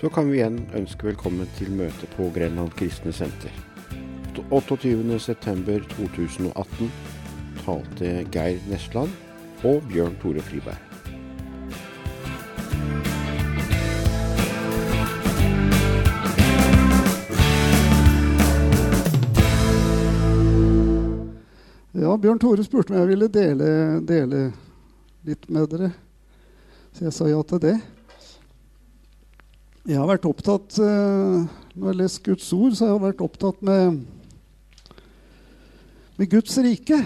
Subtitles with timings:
[0.00, 3.50] så kan vi igjen ønske velkommen til møte på Grenland kristne senter.
[4.52, 6.90] 28.9.2018
[7.62, 9.10] talte Geir Nesland
[9.64, 10.76] og Bjørn Tore Friberg.
[21.96, 23.66] Ja, Bjørn Tore spurte om jeg ville dele,
[24.04, 24.52] dele
[25.24, 25.88] litt med dere.
[26.92, 27.95] Så jeg sa ja til det.
[29.86, 33.20] Jeg har vært opptatt eh, Når jeg har lest Guds ord, så har jeg vært
[33.22, 34.00] opptatt med,
[36.18, 36.98] med Guds rike.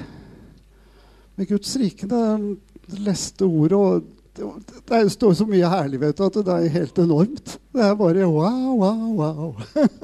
[1.36, 2.08] Med Guds rike.
[2.08, 2.46] Det er
[2.90, 4.06] det leste ordet og
[4.40, 7.52] det, står så mye herlig vet du, at det er helt enormt.
[7.74, 9.50] Det er bare wow, wow, wow.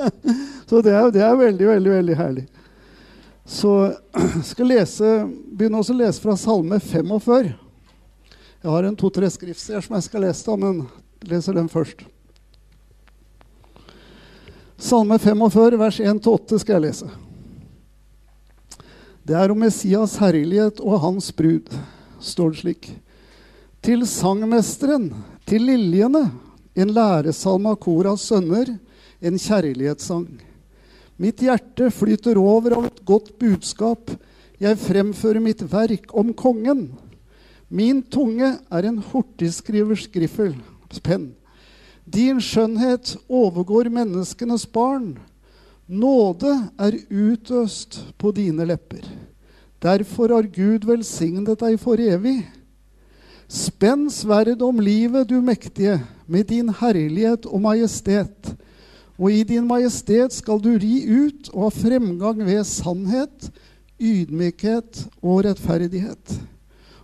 [0.68, 2.44] så det er, det er veldig, veldig, veldig herlig.
[3.46, 5.14] Så jeg skal lese,
[5.56, 7.48] begynne å lese fra Salme 45.
[8.60, 10.84] Jeg har en to-tre skriftsteder som jeg skal lese, da, men
[11.30, 12.04] leser den først.
[14.76, 17.06] Salme 45, vers 1-8 skal jeg lese.
[19.26, 21.70] Det er om Messias herlighet og hans brud,
[22.20, 22.88] står det slik.
[23.80, 25.08] Til sangmesteren,
[25.48, 26.26] til liljene,
[26.76, 28.74] en læresalme av Koras sønner,
[29.24, 30.28] en kjærlighetssang.
[31.16, 34.12] Mitt hjerte flyter over av et godt budskap.
[34.60, 36.90] Jeg fremfører mitt verk om kongen.
[37.72, 40.52] Min tunge er en hurtigskrivers skriffel,
[41.00, 41.30] penn.
[42.06, 45.16] Din skjønnhet overgår menneskenes barn.
[45.86, 49.02] Nåde er utøst på dine lepper.
[49.82, 52.40] Derfor har Gud velsignet deg for evig.
[53.50, 58.54] Spenn sverd om livet, du mektige, med din herlighet og majestet.
[59.18, 63.50] Og i din majestet skal du ri ut og ha fremgang ved sannhet,
[63.98, 66.38] ydmykhet og rettferdighet.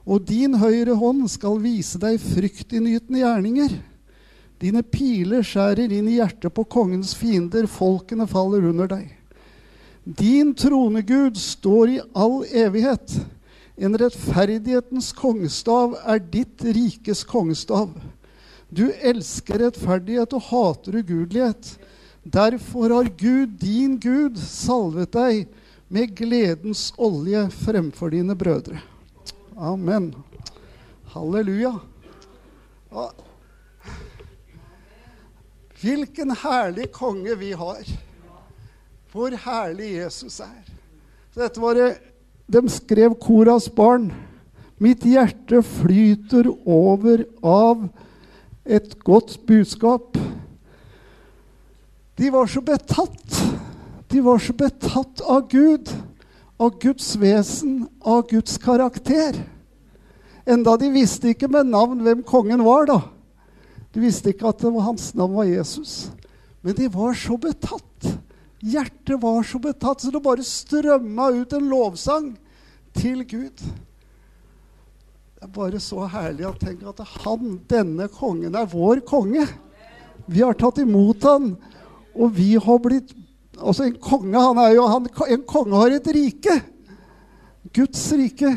[0.02, 3.80] Og din høyre hånd skal vise deg fryktinngytende gjerninger.
[4.62, 9.08] Dine piler skjærer inn i hjertet på kongens fiender, folkene faller under deg.
[10.04, 13.16] Din tronegud står i all evighet.
[13.74, 17.90] En rettferdighetens kongestav er ditt rikes kongestav.
[18.70, 21.74] Du elsker rettferdighet og hater ugudelighet.
[22.22, 25.48] Derfor har Gud, din Gud, salvet deg
[25.92, 28.78] med gledens olje fremfor dine brødre.
[29.58, 30.12] Amen.
[31.12, 31.74] Halleluja.
[35.82, 37.82] Hvilken herlig konge vi har.
[39.12, 40.62] Hvor herlig Jesus er.
[41.32, 41.90] Så dette var det
[42.52, 44.10] de skrev Koras barn.
[44.82, 47.86] Mitt hjerte flyter over av
[48.64, 50.18] et godt budskap.
[52.18, 53.38] De var så betatt.
[54.12, 55.88] De var så betatt av Gud,
[56.60, 59.38] av Guds vesen, av Guds karakter.
[60.44, 63.00] Enda de visste ikke med navn hvem kongen var, da.
[63.92, 66.10] De visste ikke at var hans navn var Jesus.
[66.64, 68.08] Men de var så betatt.
[68.62, 72.28] Hjertet var så betatt, så det bare strømma ut en lovsang
[72.96, 73.58] til Gud.
[75.42, 79.42] Det er bare så herlig å tenke at han, denne kongen, er vår konge.
[80.30, 81.56] Vi har tatt imot han,
[82.14, 83.18] og vi har blitt
[83.62, 86.54] Altså, en konge han er jo, han, En konge har et rike.
[87.76, 88.48] Guds rike.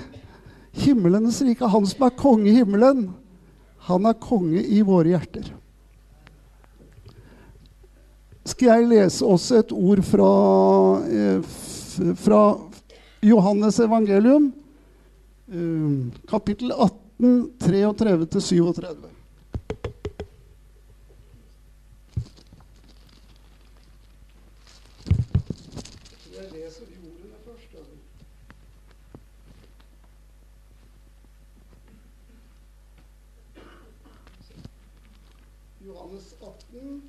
[0.72, 1.68] Himmelens rike.
[1.68, 3.10] Han som er konge i himmelen,
[3.86, 5.52] han er konge i våre hjerter.
[8.46, 10.30] Skal jeg lese også et ord fra,
[11.06, 11.42] eh,
[12.22, 12.42] fra
[13.26, 14.54] Johannes evangelium,
[15.50, 19.10] eh, kapittel 18, 33-37.
[26.36, 27.76] Jeg leser de ordene først.
[35.86, 37.02] Johannes 18,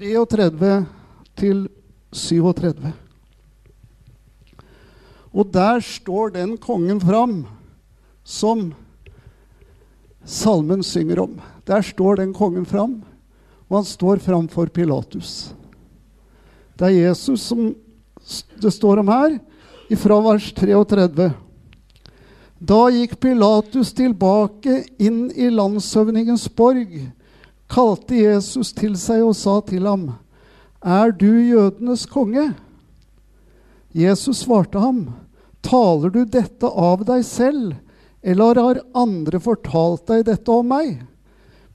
[0.00, 0.86] 33
[1.36, 1.66] til
[2.16, 2.92] 37.
[5.36, 7.42] Og der står den kongen fram
[8.24, 8.70] som
[10.24, 11.36] salmen synger om.
[11.68, 13.02] Der står den kongen fram,
[13.68, 15.52] og han står framfor Pilatus.
[16.80, 17.68] Det er Jesus som
[18.56, 19.36] det står om her,
[20.00, 21.30] fra vers 33.
[22.56, 26.88] Da gikk Pilatus tilbake inn i landshøvdingens borg,
[27.70, 30.10] kalte Jesus til seg og sa til ham,
[30.80, 32.52] Er du jødenes konge?
[33.94, 35.10] Jesus svarte ham,
[35.62, 37.74] Taler du dette av deg selv,
[38.22, 41.02] eller har andre fortalt deg dette om meg?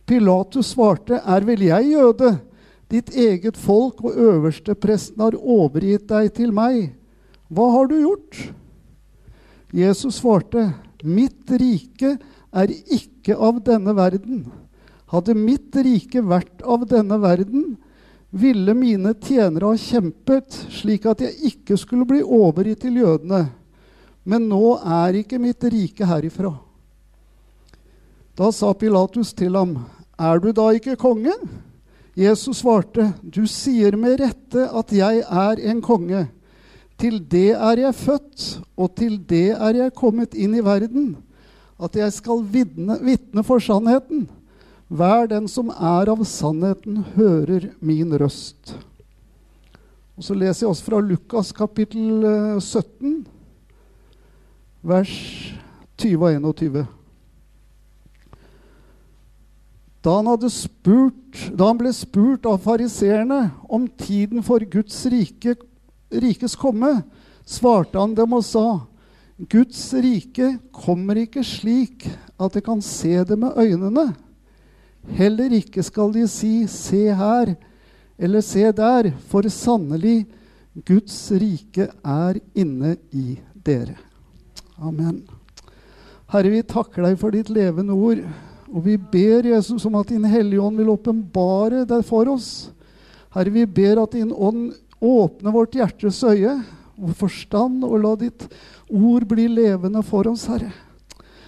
[0.06, 2.36] Pilatus svarte, Er vel jeg jøde?
[2.90, 6.94] Ditt eget folk og øverstepresten har overgitt deg til meg.
[7.50, 8.42] Hva har du gjort?
[9.74, 10.70] Jesus svarte,
[11.06, 12.16] Mitt rike
[12.56, 14.46] er ikke av denne verden.
[15.16, 17.76] Hadde mitt rike vært av denne verden,
[18.36, 23.46] ville mine tjenere ha kjempet slik at jeg ikke skulle bli overgitt til jødene.
[24.28, 26.52] Men nå er ikke mitt rike herifra.
[28.36, 29.86] Da sa Pilatus til ham,
[30.20, 31.34] Er du da ikke konge?
[32.16, 36.28] Jesus svarte, Du sier med rette at jeg er en konge.
[37.00, 38.44] Til det er jeg født,
[38.76, 41.18] og til det er jeg kommet inn i verden,
[41.80, 44.28] at jeg skal vitne, for sannheten.
[44.88, 48.76] Hver den som er av sannheten, hører min røst.
[50.16, 52.22] Og Så leser jeg også fra Lukas kapittel
[52.62, 53.32] 17, eh,
[54.84, 55.16] vers
[55.98, 56.88] 20 og 21.
[60.06, 65.56] Da han, spurt, da han ble spurt av fariseerne om tiden for Guds rike,
[66.14, 67.00] rikes komme,
[67.44, 68.86] svarte han dem og sa:"
[69.36, 72.06] Guds rike kommer ikke slik
[72.40, 74.14] at de kan se det med øynene.
[75.14, 77.56] Heller ikke skal de si 'se her'
[78.18, 80.26] eller 'se der', for sannelig,
[80.86, 83.96] Guds rike er inne i dere.
[84.78, 85.24] Amen.
[86.28, 88.24] Herre, vi takker deg for ditt levende ord.
[88.74, 92.72] Og vi ber Jesus om at Din Hellige Ånd vil åpenbare deg for oss.
[93.32, 96.58] Herre, vi ber at Din Ånd åpner vårt hjertes øye,
[96.96, 98.48] og forstand, og la ditt
[98.90, 100.72] ord bli levende for oss, Herre.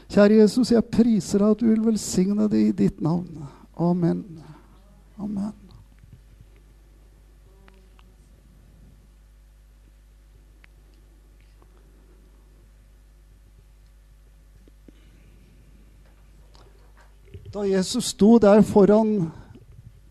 [0.07, 3.47] Kjære Jesus, jeg priser deg at du vil velsigne det i ditt navn.
[3.75, 4.23] Amen.
[5.19, 5.53] Amen.
[17.53, 19.31] Da Jesus sto der foran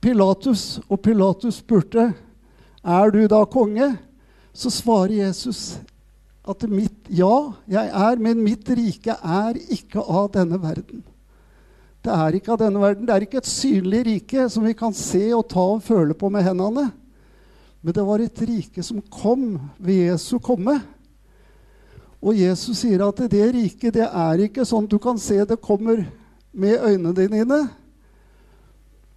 [0.00, 2.08] Pilatus, og Pilatus spurte
[2.86, 3.90] er du da konge,
[4.56, 5.78] så svarer Jesus
[6.48, 7.34] at mitt, ja,
[7.70, 11.04] jeg er, men mitt rike er ikke av denne verden.
[12.06, 13.06] Det er ikke av denne verden.
[13.06, 16.30] Det er ikke et synlig rike som vi kan se og ta og føle på
[16.30, 16.88] med hendene.
[17.82, 20.78] Men det var et rike som kom ved Jesu komme.
[22.22, 26.04] Og Jesus sier at det riket det er ikke sånn du kan se det kommer
[26.56, 27.60] med øynene dine.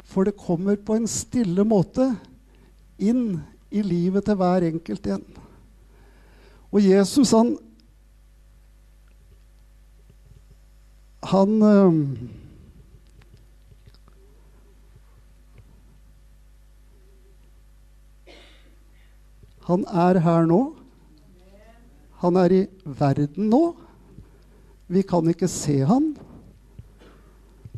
[0.10, 2.12] For det kommer på en stille måte
[2.98, 3.40] inn
[3.70, 5.26] i livet til hver enkelt igjen.
[6.70, 7.56] Og Jesus, han
[11.24, 11.60] Han
[19.70, 20.62] Han er her nå.
[22.24, 23.76] Han er i verden nå.
[24.90, 26.16] Vi kan ikke se han.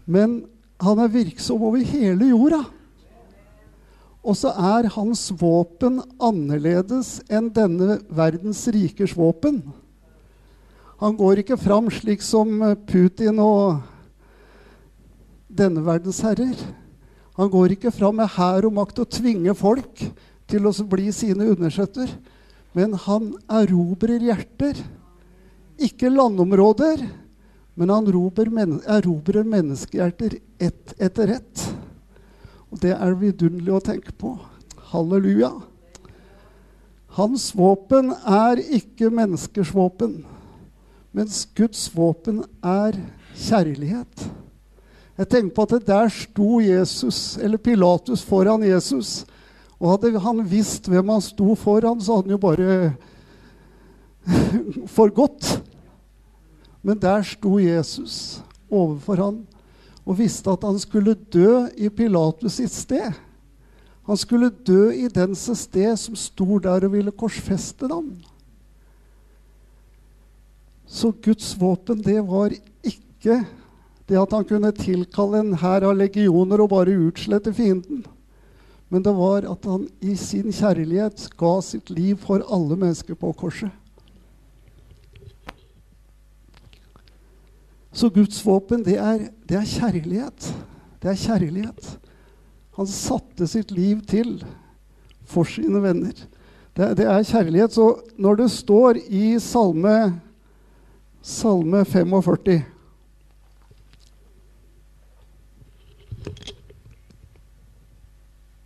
[0.07, 0.45] Men
[0.79, 2.61] han er virksom over hele jorda.
[4.21, 9.59] Og så er hans våpen annerledes enn denne verdens rikers våpen.
[11.01, 13.79] Han går ikke fram slik som Putin og
[15.49, 16.53] denne verdens herrer.
[17.39, 20.03] Han går ikke fram med hær og makt og tvinger folk
[20.51, 22.11] til å bli sine undersøtter.
[22.77, 24.77] Men han erobrer hjerter.
[25.81, 27.01] Ikke landområder,
[27.73, 28.05] men han
[28.85, 31.63] erobrer menneskehjerter ett etter ett.
[32.69, 34.35] Og det er vidunderlig å tenke på.
[34.91, 35.49] Halleluja.
[37.17, 40.21] Hans våpen er ikke menneskers våpen,
[41.11, 42.97] mens Guds våpen er
[43.35, 44.27] kjærlighet.
[45.19, 49.25] Jeg tenker på at der sto Jesus, eller Pilatus foran Jesus.
[49.77, 52.93] Og hadde han visst hvem han sto foran, så hadde han jo bare
[54.97, 55.57] forgått.
[56.81, 58.41] Men der sto Jesus
[58.71, 59.41] overfor han
[60.01, 63.11] og visste at han skulle dø i Pilatus sitt sted.
[64.09, 68.15] Han skulle dø i dens sted som sto der og ville korsfeste dem.
[70.91, 72.51] Så Guds våpen, det var
[72.83, 73.37] ikke
[74.11, 78.01] det at han kunne tilkalle en hær av legioner og bare utslette fienden.
[78.91, 83.31] Men det var at han i sin kjærlighet ga sitt liv for alle mennesker på
[83.39, 83.71] korset.
[87.95, 90.49] Så Guds våpen, det er, det er kjærlighet.
[90.99, 91.87] Det er kjærlighet.
[92.75, 94.41] Han satte sitt liv til
[95.27, 96.19] for sine venner.
[96.75, 97.75] Det, det, er kjærlighet.
[97.79, 97.87] Så
[98.19, 100.19] når det står i Salme,
[101.21, 102.61] salme 45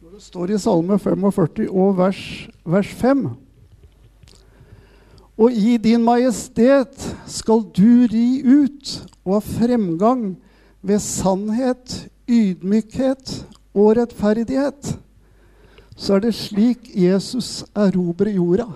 [0.01, 2.21] Når det står i Salme 45 og vers,
[2.63, 3.27] vers 5
[5.35, 6.95] og i din majestet
[7.27, 8.91] skal du ri ut
[9.25, 10.29] og ha fremgang
[10.85, 13.41] ved sannhet, ydmykhet
[13.75, 14.93] og rettferdighet.
[15.95, 18.69] Så er det slik Jesus erobrer jorda.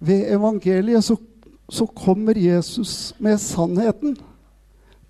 [0.00, 1.18] Ved evangeliet så,
[1.68, 4.16] så kommer Jesus med sannheten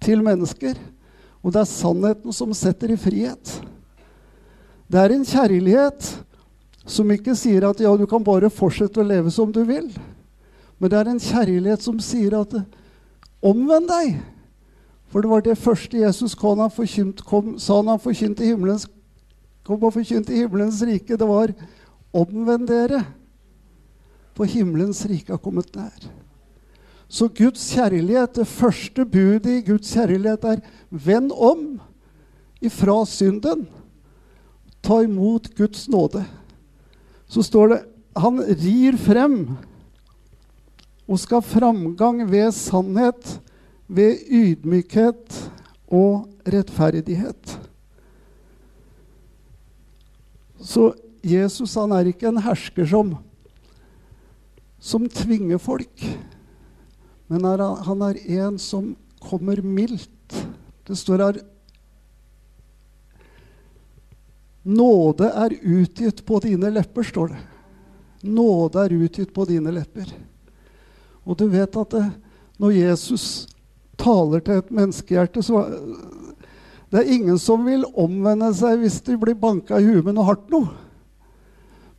[0.03, 0.79] til mennesker.
[1.43, 3.59] Og det er sannheten som setter i frihet.
[4.89, 6.11] Det er en kjærlighet
[6.87, 9.89] som ikke sier at ja, du kan bare fortsette å leve som du vil.
[10.79, 12.57] Men det er en kjærlighet som sier at
[13.45, 14.19] omvend deg.
[15.13, 18.89] For det var det første Jesus forkynt, kom, sa han forkynte himmelens,
[19.63, 21.17] kom og forkynte himmelens rike.
[21.17, 21.53] Det var
[22.13, 23.05] omvend dere,
[24.35, 26.11] for himmelens rike har kommet nær.
[27.09, 31.67] Så Guds kjærlighet, det første budet i Guds kjærlighet er vend om
[32.65, 33.67] ifra synden.
[34.83, 36.25] Ta imot Guds nåde.
[37.29, 37.81] Så står det
[38.17, 39.39] han rir frem
[41.05, 43.41] og skal framgang ved sannhet,
[43.89, 45.41] ved ydmykhet
[45.93, 47.59] og rettferdighet.
[50.65, 50.93] Så
[51.25, 53.13] Jesus han er ikke en hersker som,
[54.81, 56.07] som tvinger folk.
[57.33, 58.93] Men er, han er en som
[59.25, 60.45] kommer mildt.
[60.85, 61.43] Det står her
[64.65, 67.41] Nåde er utgitt på dine lepper, står det.
[68.25, 70.09] Nåde er utgitt på dine lepper.
[71.29, 72.05] Og du vet at det,
[72.57, 73.27] når Jesus
[74.01, 75.67] taler til et menneskehjerte, så
[76.93, 80.29] Det er ingen som vil omvende seg hvis de blir banka i huet med noe
[80.29, 80.69] hardt noe.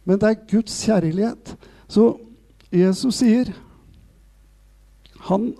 [0.08, 1.51] Men det er Guds kjærlighet.
[1.91, 2.13] Så
[2.72, 3.51] Jesus sier
[5.29, 5.53] han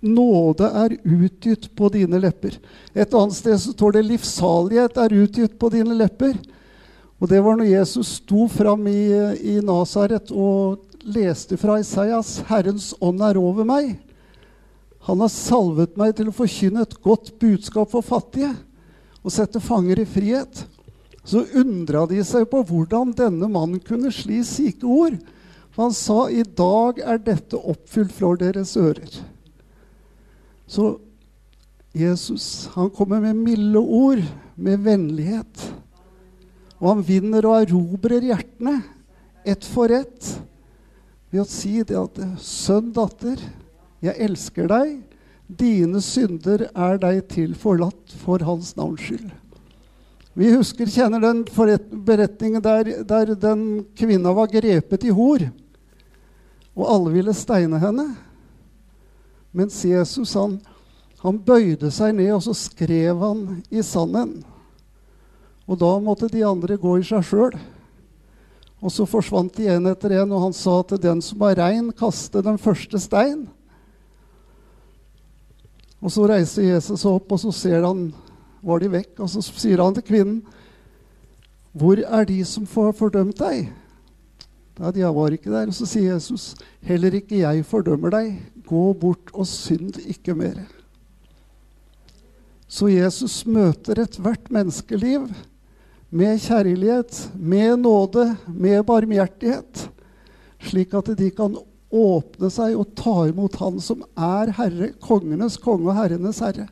[0.00, 2.54] Nåde er utgitt på dine lepper.
[2.94, 6.38] Et annet sted så står det 'livssalighet er utgitt på dine lepper'.
[7.20, 9.10] Og Det var når Jesus sto fram i,
[9.42, 13.98] i Nasaret og leste fra Isaias 'Herrens ånd er over meg'.
[15.06, 18.54] Han har salvet meg til å forkynne et godt budskap for fattige
[19.22, 20.64] og sette fanger i frihet.
[21.24, 25.18] Så undra de seg på hvordan denne mannen kunne sli slike ord.
[25.72, 29.22] For han sa, 'I dag er dette oppfylt fra deres ører'.
[30.68, 30.98] Så
[31.96, 34.22] Jesus han kommer med milde ord,
[34.56, 35.72] med vennlighet.
[36.80, 38.82] Og han vinner og erobrer hjertene,
[39.44, 40.28] ett for ett,
[41.32, 43.40] ved å si det at 'Sønn, datter,
[44.02, 45.00] jeg elsker deg.
[45.48, 49.32] Dine synder er deg til forlatt for Hans navns skyld'.
[50.34, 51.42] Vi husker, kjenner den
[52.04, 55.44] beretningen der, der den kvinna var grepet i hor,
[56.76, 58.06] og alle ville steine henne.
[59.52, 60.56] Mens Jesus han,
[61.20, 64.40] han bøyde seg ned, og så skrev han i sanden.
[65.68, 67.56] Og da måtte de andre gå i seg sjøl.
[68.82, 71.92] Og så forsvant de en etter en, og han sa til den som var rein,
[71.94, 73.44] kaste den første stein.
[76.02, 78.08] Og så reiser Jesus opp, og så ser han
[78.62, 80.42] var de vekk, og så sier han til kvinnen,
[81.72, 83.81] 'Hvor er de som får fordømt deg?'
[84.80, 85.68] Nei, de var ikke der.
[85.68, 88.38] Og så sier Jesus, 'Heller ikke jeg fordømmer deg.
[88.66, 90.62] Gå bort og synd ikke mer.
[92.68, 95.28] Så Jesus møter ethvert menneskeliv
[96.10, 99.90] med kjærlighet, med nåde, med barmhjertighet,
[100.60, 101.58] slik at de kan
[101.92, 106.70] åpne seg og ta imot Han som er Herre, kongenes konge og herrenes herre.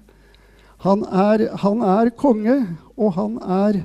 [0.80, 2.57] Han er, han er konge,
[2.97, 3.83] og han er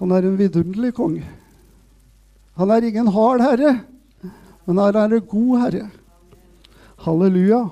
[0.00, 1.26] Han er en vidunderlig konge.
[2.58, 3.76] Han er ingen hard herre,
[4.66, 5.86] men han er en god herre.
[7.00, 7.62] Halleluja.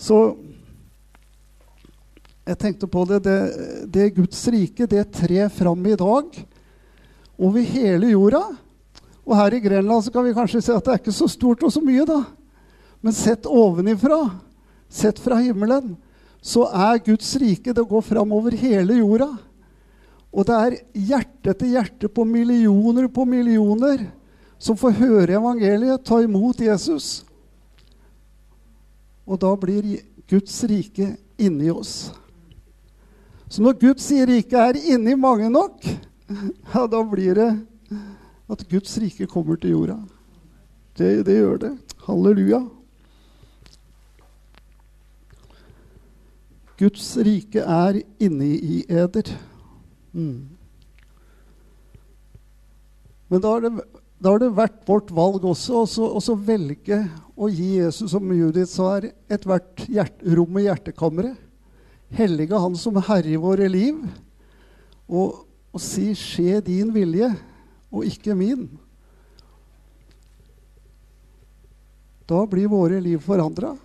[0.00, 0.20] Så
[2.48, 3.38] jeg tenkte på det, det,
[3.92, 6.38] det Guds rike det trer fram i dag
[7.40, 8.42] over hele jorda.
[9.26, 11.62] Og her i Grenland så kan vi kanskje si at det er ikke så stort
[11.66, 12.22] og så mye, da.
[13.04, 14.18] Men sett ovenifra,
[14.90, 15.94] sett fra himmelen,
[16.40, 19.28] så er Guds rike Det går fram over hele jorda.
[20.30, 20.76] Og det er
[21.10, 24.06] hjerte til hjerte på millioner på millioner
[24.60, 27.24] som får høre evangeliet, ta imot Jesus.
[29.26, 29.86] Og da blir
[30.30, 32.12] Guds rike inni oss.
[33.50, 35.82] Så når Guds rike er inni mange nok,
[36.74, 37.50] ja, da blir det
[38.50, 39.96] at Guds rike kommer til jorda.
[40.98, 41.72] Det, det gjør det.
[42.04, 42.60] Halleluja.
[46.80, 49.32] Guds rike er inni i eder.
[50.12, 50.48] Mm.
[53.30, 53.84] Men da har, det,
[54.18, 55.84] da har det vært vårt valg også
[56.18, 57.04] å velge
[57.38, 59.86] å gi Jesus, som Judith sa, er ethvert
[60.34, 61.38] rom i hjertekammeret.
[62.10, 64.00] Hellige Han som herre i våre liv,
[65.06, 67.30] og, og si 'skje din vilje',
[67.90, 68.66] og ikke min.
[72.26, 73.76] Da blir våre liv forandra.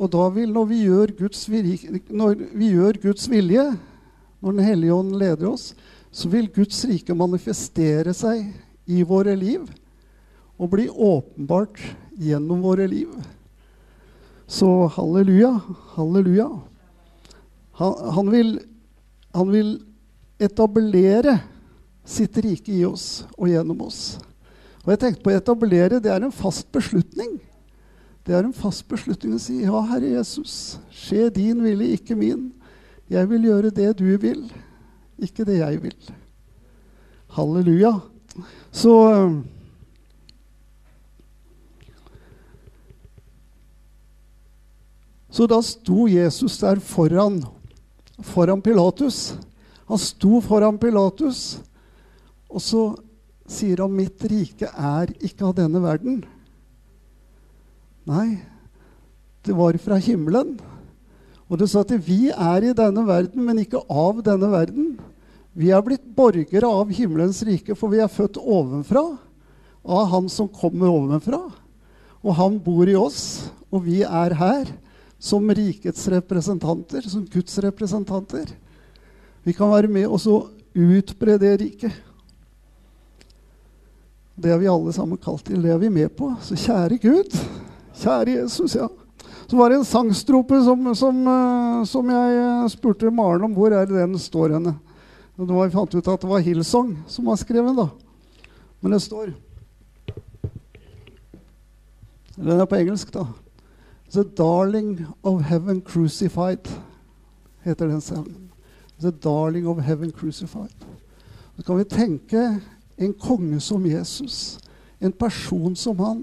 [0.00, 3.66] Og da vil, når vi, gjør Guds, når vi gjør Guds vilje,
[4.40, 5.74] når Den hellige ånd leder oss,
[6.10, 8.48] så vil Guds rike manifestere seg
[8.90, 9.68] i våre liv
[10.60, 11.78] og bli åpenbart
[12.20, 13.12] gjennom våre liv.
[14.50, 14.66] Så
[14.96, 15.52] halleluja,
[15.94, 16.48] halleluja.
[17.80, 18.50] Han, han, vil,
[19.32, 19.70] han vil
[20.42, 21.38] etablere
[22.04, 24.18] sitt rike i oss og gjennom oss.
[24.82, 27.38] Og jeg tenkte på å etablere, det er en fast beslutning.
[28.26, 30.54] Det er en fast beslutning å si ja, Herre Jesus,
[30.92, 32.50] skje din vilje, ikke min.
[33.10, 34.44] Jeg vil gjøre det du vil,
[35.18, 35.96] ikke det jeg vil.
[37.34, 37.96] Halleluja.
[38.70, 38.94] Så
[45.30, 47.38] Så da sto Jesus der foran,
[48.26, 49.36] foran Pilatus.
[49.86, 51.60] Han sto foran Pilatus,
[52.50, 52.82] og så
[53.46, 56.24] sier han 'Mitt rike er ikke av denne verden'.
[58.06, 58.42] Nei,
[59.46, 60.58] det var fra himmelen.
[61.50, 64.92] Og det står at vi er i denne verden, men ikke av denne verden.
[65.58, 69.02] Vi er blitt borgere av himmelens rike, for vi er født ovenfra.
[69.82, 71.40] Av Han som kommer ovenfra.
[72.20, 74.70] Og han bor i oss, og vi er her
[75.20, 78.52] som rikets representanter, som Guds representanter.
[79.42, 80.36] Vi kan være med og så
[80.76, 81.96] utbre det riket.
[84.40, 85.60] Det er vi alle sammen kalt til.
[85.64, 86.30] Det er vi med på.
[86.44, 87.36] Så kjære Gud,
[88.00, 88.88] kjære Jesus, ja.
[89.50, 93.72] Så var det en sangstrope som, som, eh, som jeg eh, spurte Maren om hvor
[93.74, 94.76] er det den står henne.
[95.34, 97.88] Og da vi ut at det var Hillsong som var skrevet, da.
[98.78, 99.32] Men det står
[102.36, 103.24] Den er på engelsk, da.
[104.12, 106.70] The Darling of Heaven Crucified
[107.66, 108.52] heter den sangen.
[109.00, 110.86] The Darling of Heaven Crucified.
[111.56, 112.44] Så kan vi tenke
[112.96, 114.60] en konge som Jesus,
[115.00, 116.22] en person som han,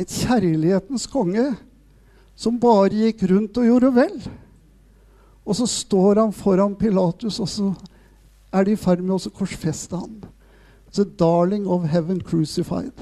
[0.00, 1.50] et kjærlighetens konge
[2.36, 4.16] som bare gikk rundt og gjorde vel.
[5.42, 7.72] Og så står han foran Pilatus, og så
[8.52, 10.20] er de i ferd med å korsfeste han.
[10.92, 12.92] The darling of heaven crucified.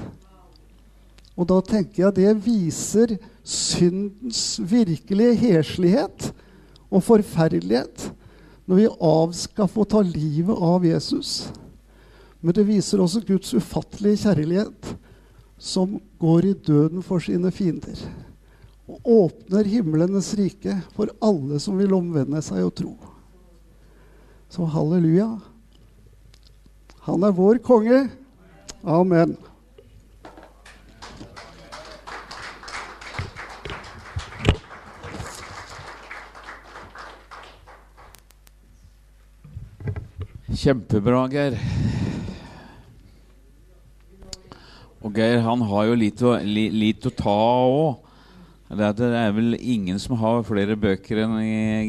[1.35, 6.31] Og da tenker jeg det viser syndens virkelige heslighet
[6.91, 8.09] og forferdelighet
[8.69, 11.51] når vi avskaffer og tar ta livet av Jesus.
[12.41, 14.93] Men det viser også Guds ufattelige kjærlighet,
[15.61, 17.99] som går i døden for sine fiender.
[18.91, 22.91] Og åpner himlenes rike for alle som vil omvende seg og tro.
[24.51, 25.29] Så halleluja.
[27.07, 28.03] Han er vår konge.
[28.83, 29.37] Amen.
[40.61, 41.55] Kjempebra, Geir.
[45.01, 48.00] Og Geir han har jo litt å, li, litt å ta òg.
[48.71, 51.37] Det, det, er vel ingen som har flere bøker enn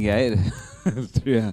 [0.02, 0.34] Geir,
[1.16, 1.52] tror jeg.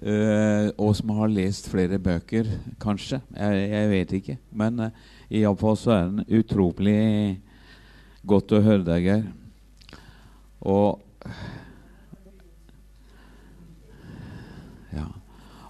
[0.00, 2.48] Uh, og som har lest flere bøker,
[2.82, 3.20] kanskje.
[3.36, 4.36] Jeg, jeg vet ikke.
[4.50, 6.98] Men uh, iallfall så er den utrolig
[8.26, 9.28] godt å høre deg, Geir.
[10.64, 11.04] Og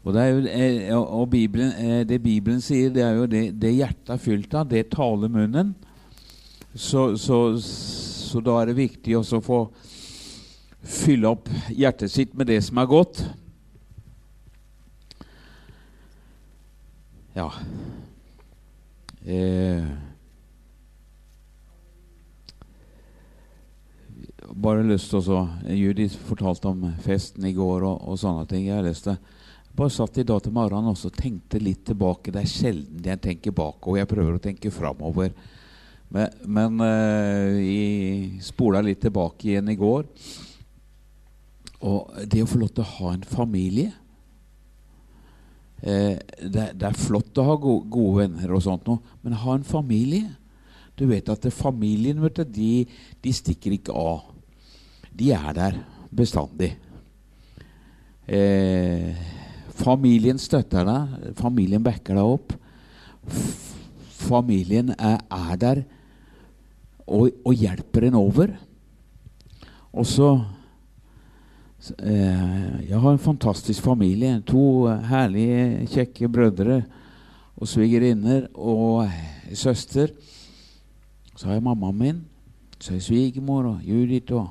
[0.04, 3.70] Og, det, jo, eh, og Bibelen, eh, det Bibelen sier, det er jo det, det
[3.72, 5.70] hjertet er fylt av, det taler munnen.
[6.74, 7.38] Så, så,
[8.34, 9.60] så, da er det viktig å få
[10.82, 13.20] fylle opp hjertet sitt med det som er godt.
[17.34, 17.48] Ja
[19.26, 19.86] eh,
[24.54, 25.40] Bare lyst til å
[25.74, 28.68] Judith fortalte om festen i går og, og sånne ting.
[28.68, 29.16] Jeg har lest det.
[29.74, 32.30] Bare satt i dag til morgenen og tenkte litt tilbake.
[32.30, 34.02] Det er sjelden jeg tenker bakover.
[34.02, 35.32] Jeg prøver å tenke framover.
[36.12, 40.06] Men, men uh, jeg spola litt tilbake igjen i går.
[41.84, 43.90] Og det å få lov til å ha en familie
[45.84, 49.58] uh, det, det, er flott å ha gode, gode venner og sånt noe, men ha
[49.58, 50.30] en familie
[50.96, 52.72] Du vet at familien vet du, de,
[53.20, 54.28] de stikker ikke av.
[55.10, 55.80] De er der
[56.14, 56.70] bestandig.
[58.30, 59.10] Eh,
[59.74, 61.14] Familien støtter deg.
[61.38, 62.54] Familien backer deg opp.
[64.24, 65.82] Familien er, er der
[67.06, 68.52] og, og, hjelper en over.
[69.92, 70.30] Og så
[71.98, 74.40] eh, Jeg har en fantastisk familie.
[74.48, 76.82] To herlige, kjekke brødre
[77.56, 79.08] og svigerinner og
[79.52, 80.14] søster.
[81.36, 82.20] Så har jeg mammaen min.
[82.78, 84.48] Så har jeg svigermor og Judith og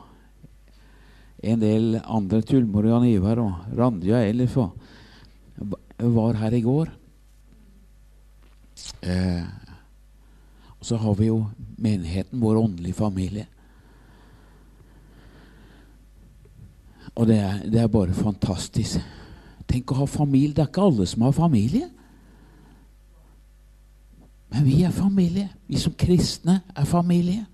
[1.44, 4.58] en del andre tullmor Jan Ivar og Randi og Elif.
[4.58, 4.72] og
[6.00, 6.90] var her i går.
[9.04, 9.44] Eh,
[10.84, 11.46] så har vi jo
[11.78, 13.46] menigheten, vår åndelige familie.
[17.16, 19.00] Og det er, det er, bare fantastisk.
[19.70, 20.56] Tenk å ha familie.
[20.56, 21.90] Det er ikke alle som har familie.
[24.54, 25.50] Men vi er familie.
[25.68, 27.46] Vi som kristne er familie.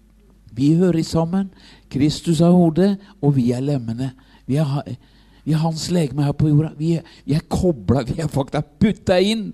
[0.51, 1.51] Vi hører sammen.
[1.89, 4.11] Kristus er hodet, og vi er lemmene.
[4.47, 4.95] Vi er,
[5.43, 6.71] vi er hans legeme her på jorda.
[6.77, 9.51] Vi er, vi er kobla, vi er faktisk putta inn.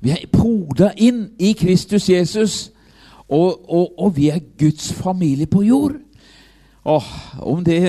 [0.00, 2.70] Vi er poda inn i Kristus Jesus.
[3.28, 5.98] Og, og, og vi er Guds familie på jord.
[6.88, 7.08] Åh,
[7.44, 7.80] om det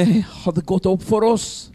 [0.43, 1.69] hadde gått opp for oss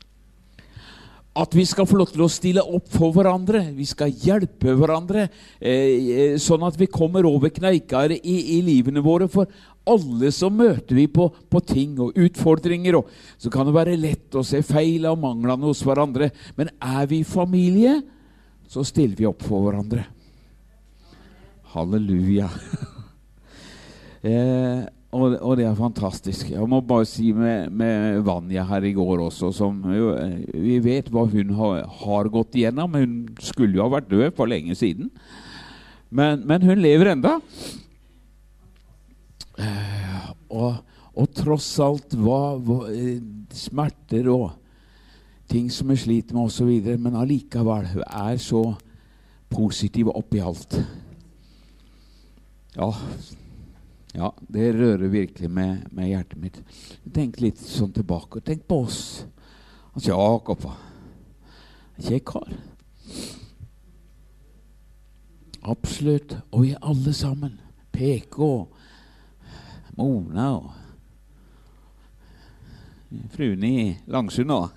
[1.34, 3.64] at vi skal få lov til å stille opp for hverandre.
[3.74, 5.26] Vi skal hjelpe hverandre,
[5.58, 9.26] eh, sånn at vi kommer over kneikar i, i livene våre.
[9.26, 9.50] For
[9.90, 13.00] alle så møter vi på, på, ting og utfordringer.
[13.00, 13.10] Og
[13.42, 16.30] så kan det være lett å se feil og manglene hos hverandre.
[16.54, 17.98] Men er vi familie,
[18.70, 20.06] så stiller vi opp for hverandre.
[21.74, 22.52] Halleluja.
[24.24, 24.84] eh,
[25.14, 26.48] og, og, det er fantastisk.
[26.50, 30.10] Jeg må bare si med, med Vanja her i går også, som jo,
[30.50, 32.96] Vi vet hva hun har, har, gått igjennom.
[32.98, 35.12] Hun skulle jo ha vært død for lenge siden.
[36.10, 37.36] Men, men hun lever enda.
[39.58, 40.82] Eh, og,
[41.14, 42.80] og, tross alt hva, hva,
[43.54, 44.50] smerter og
[45.50, 48.64] ting som vi sliter med osv., men allikevel hun er så
[49.54, 50.80] positiv oppi alt.
[52.74, 52.90] Ja,
[54.14, 56.60] ja, det rører virkelig med, med, hjertet mitt.
[57.14, 58.40] Tenk litt sånn tilbake.
[58.46, 59.26] Tenk på oss.
[59.90, 60.78] Altså, Jakob var
[61.98, 62.54] kjekk kar.
[65.66, 66.36] Absolutt.
[66.52, 67.58] Og vi alle sammen.
[67.94, 68.38] PK,
[69.98, 70.72] Mona og
[73.34, 74.70] fruen i Langsund òg.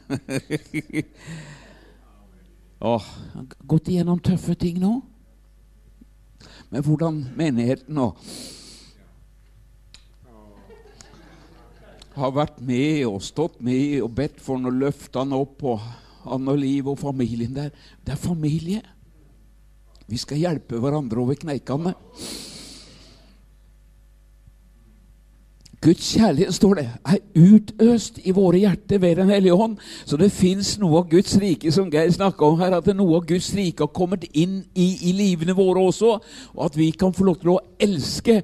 [3.69, 5.01] gått igjennom tøffe ting nå.
[6.69, 8.11] Men hvordan menigheten nå
[12.17, 15.81] har vært med og stått med og bedt for han og løfta han opp og
[16.27, 17.71] han og Liv og familien der.
[18.03, 18.81] Det er familie.
[20.07, 21.93] Vi skal hjelpe hverandre over kneikene.
[25.87, 29.77] Guds kjærlighet, står det, er utøst i våre hjerter ved Den hellige ånd.
[30.05, 33.27] Så det fins noe av Guds rike som Geir snakka om her, at noe av
[33.29, 36.17] Guds rike har kommet inn i, i livene våre også.
[36.57, 38.41] Og at vi kan få lov til å elske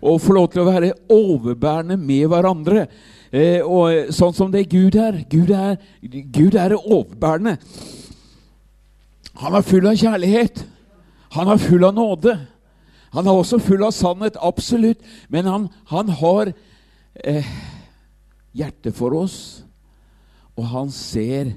[0.00, 2.86] og få lov til å være overbærende med hverandre.
[3.30, 5.20] Eh, og Sånn som det er Gud er.
[5.30, 5.76] Gud er,
[6.34, 7.54] Gud er overbærende.
[9.44, 10.64] Han er full av kjærlighet.
[11.36, 12.34] Han er full av nåde.
[13.14, 14.98] Han er også full av sannhet, absolutt.
[15.30, 16.52] Men han, han har
[17.14, 17.46] eh,
[18.56, 19.64] hjerte for oss,
[20.56, 21.54] og han ser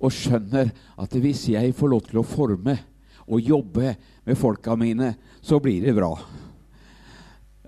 [0.00, 2.76] og skjønner at hvis jeg får lov til å forme
[3.30, 3.94] og jobbe
[4.26, 6.14] med folka mine, så blir det bra.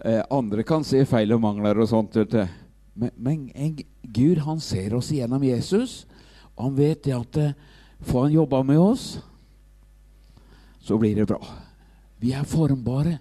[0.03, 2.17] Eh, andre kan se feil og mangler og sånt.
[2.95, 6.03] Men, men en, Gud han ser oss gjennom Jesus,
[6.57, 7.55] og han vet det at eh,
[8.03, 9.07] får han jobba med oss,
[10.83, 11.39] så blir det bra.
[12.19, 13.21] Vi er formbare.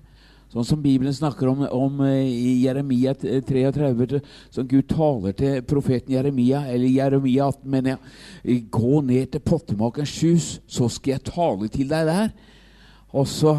[0.51, 4.19] Sånn som Bibelen snakker om, om eh, i Jeremia 33,
[4.51, 8.65] som Gud taler til profeten Jeremia, eller Jeremia 18, mener jeg.
[8.67, 12.33] Gå ned til pottemakerens hus, så skal jeg tale til deg der.
[13.15, 13.53] Og så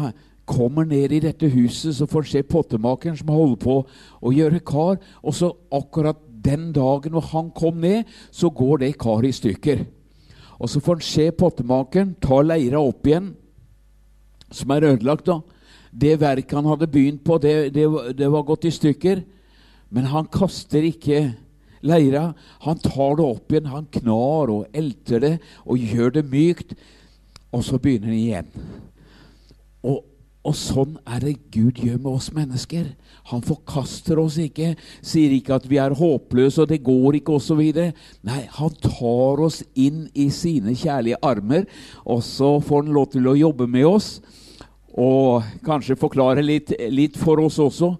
[0.45, 3.79] kommer ned i dette huset, så får han se pottemakeren som holder på
[4.21, 5.01] å gjøre kar.
[5.23, 9.81] Og så akkurat den dagen hvor han kom ned, så går det karet i stykker.
[10.61, 13.33] Og så får han se pottemakeren ta leira opp igjen,
[14.53, 15.25] som er ødelagt.
[15.25, 15.41] da.
[15.93, 17.85] Det verket han hadde begynt på, det, det,
[18.17, 19.21] det var gått i stykker.
[19.93, 21.27] Men han kaster ikke
[21.85, 22.31] leira.
[22.65, 25.35] Han tar det opp igjen, han knar og elter det
[25.67, 26.73] og gjør det mykt.
[27.53, 28.49] Og så begynner han igjen.
[29.85, 30.01] Og,
[30.43, 32.87] og sånn er det Gud gjør med oss mennesker.
[33.29, 34.73] Han forkaster oss ikke,
[35.05, 37.61] sier ikke at vi er håpløse og det går ikke osv.
[38.25, 41.67] Nei, han tar oss inn i sine kjærlige armer,
[42.03, 44.15] og så får han lov til å jobbe med oss
[44.93, 47.93] og kanskje forklare litt, litt for oss også.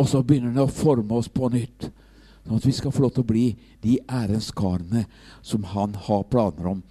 [0.00, 1.90] Og så begynner han å forme oss på nytt,
[2.46, 3.46] sånn at vi skal få lov til å bli
[3.84, 5.04] de ærens karene
[5.42, 6.82] som han har planer om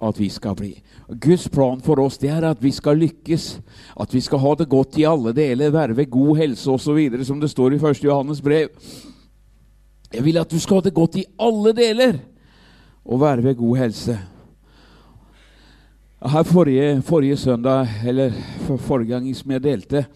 [0.00, 0.74] at vi skal bli.
[1.08, 3.46] Guds plan for oss det er at vi skal lykkes,
[3.96, 7.40] at vi skal ha det godt i alle deler, være ved god helse osv., som
[7.40, 8.04] det står i 1.
[8.04, 8.72] Johannes brev.
[10.12, 12.18] Jeg vil at du skal ha det godt i alle deler
[13.06, 14.18] og være ved god helse.
[16.16, 18.30] Her Forrige, forrige søndag, eller
[18.64, 20.06] for forrige gang som jeg delte,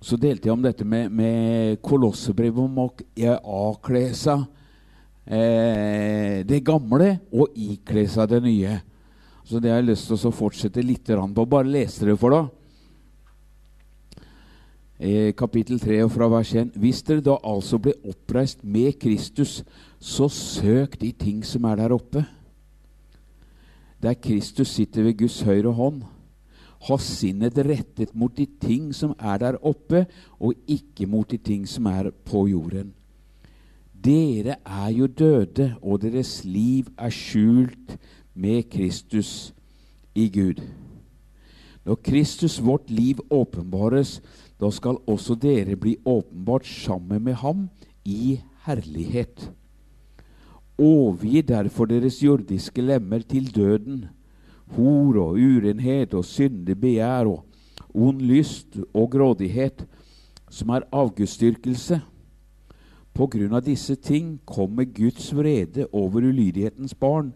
[0.00, 2.90] så delte jeg om dette med, med kolossebrevet om å
[3.24, 4.42] avkle seg
[5.24, 8.76] eh, det gamle og ikle seg det nye.
[9.48, 11.48] Så det har jeg lyst til å fortsette litt på.
[11.48, 12.52] Bare lese det for deg.
[15.00, 16.76] Eh, kapittel 3 og fra vers 1.
[16.76, 19.62] Hvis dere da altså ble oppreist med Kristus,
[19.96, 22.28] så søk de ting som er der oppe.
[24.04, 26.02] Der Kristus sitter ved Guds høyre hånd.
[26.84, 30.02] Ha sinnet rettet mot de ting som er der oppe,
[30.36, 32.92] og ikke mot de ting som er på jorden.
[34.04, 37.96] Dere er jo døde, og deres liv er skjult
[38.36, 39.54] med Kristus
[40.14, 40.60] i Gud.
[41.88, 44.18] Når Kristus, vårt liv, åpenbares,
[44.60, 47.68] da skal også dere bli åpenbart sammen med ham
[48.04, 49.48] i herlighet.
[50.78, 54.06] Overgi derfor deres jordiske lemmer til døden,
[54.74, 57.44] hor og urenhet og syndig begjær og
[57.94, 59.84] ond lyst og grådighet,
[60.50, 62.00] som er avgudsdyrkelse.
[63.14, 67.30] På grunn av disse ting kommer Guds vrede over ulydighetens barn.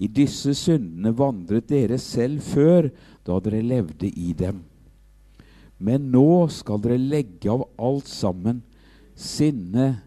[0.00, 2.88] I disse syndene vandret dere selv før,
[3.26, 4.62] da dere levde i dem.
[5.76, 8.62] Men nå skal dere legge av alt sammen
[9.16, 9.98] sinne,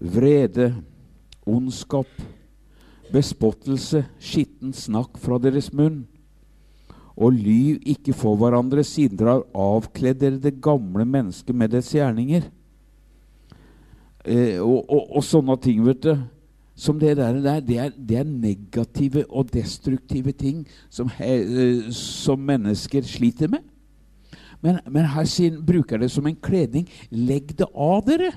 [0.00, 0.72] vrede,
[1.48, 2.08] ondskap,
[3.10, 6.04] bespottelse, skitten snakk fra deres munn.
[7.20, 11.90] Og lyv ikke for hverandre, siden dere har avkledd dere det gamle mennesket med dets
[11.92, 12.46] gjerninger.
[14.24, 16.14] Eh, og, og, og, sånne ting, vet du.
[16.80, 21.34] Som det der, det, er, det er negative og destruktive ting som, he,
[21.92, 23.66] som mennesker sliter med.
[24.64, 26.86] Men, men her sin, bruker det som en kledning.
[27.12, 28.30] Legg det av dere.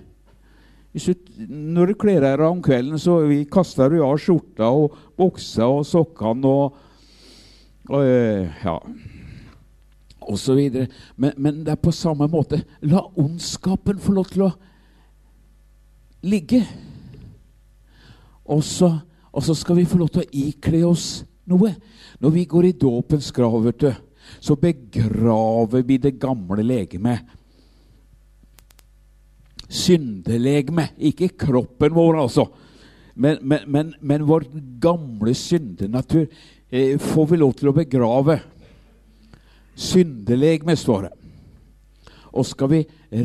[0.94, 1.14] Du,
[1.50, 3.18] når du kler deg om kvelden, så
[3.52, 6.78] kaster du av skjorta og buksa og sokkene og,
[7.90, 8.76] og eh, ja,
[10.30, 10.88] og så videre.
[11.18, 12.62] Men, men, det er på samme måte.
[12.86, 14.52] La ondskapen få lov til å
[16.30, 16.62] ligge.
[18.54, 18.92] Og så,
[19.34, 21.08] og så skal vi få lov til å ikle oss
[21.50, 21.74] noe.
[22.22, 23.66] Når vi går i dåpens grav,
[24.40, 27.42] så begraver vi det gamle legemet
[29.74, 30.92] syndelegeme.
[31.10, 32.48] Ikke kroppen vår, altså.
[33.16, 34.48] Men, men, men, men vår
[34.82, 36.26] gamle syndenatur
[36.70, 38.40] eh, får vi lov til å begrave.
[39.76, 41.14] Syndelegeme, står det.
[42.34, 42.80] Og skal vi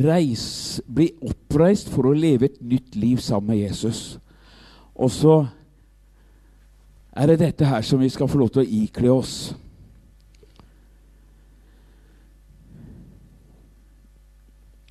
[0.04, 4.18] reise, bli oppreist for å leve et nytt liv sammen med Jesus.
[4.98, 5.38] Og så
[7.16, 9.36] er det dette her som vi skal få lov til å ikle oss.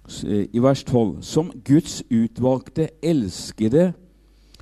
[0.08, 1.22] I vers 12.
[1.22, 3.92] Som Guds utvalgte, elskede,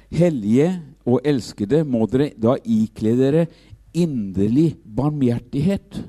[0.09, 0.71] hellige
[1.05, 3.45] og elskede må dere da ikle dere
[3.95, 6.01] inderlig barmhjertighet.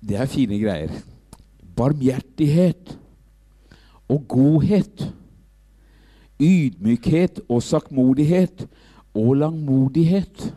[0.00, 0.94] Det er fine greier.
[1.76, 2.94] Barmhjertighet
[4.08, 5.08] og godhet.
[6.38, 8.66] Ydmykhet og saktmodighet
[9.16, 10.52] og langmodighet.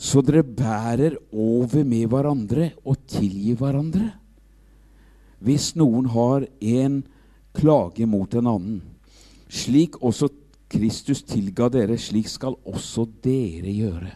[0.00, 4.19] Så dere bærer over med hverandre og tilgir hverandre
[5.40, 7.00] hvis noen har en
[7.56, 8.80] klage mot en annen.
[9.50, 10.28] Slik også
[10.70, 14.12] Kristus tilga dere, slik skal også dere gjøre.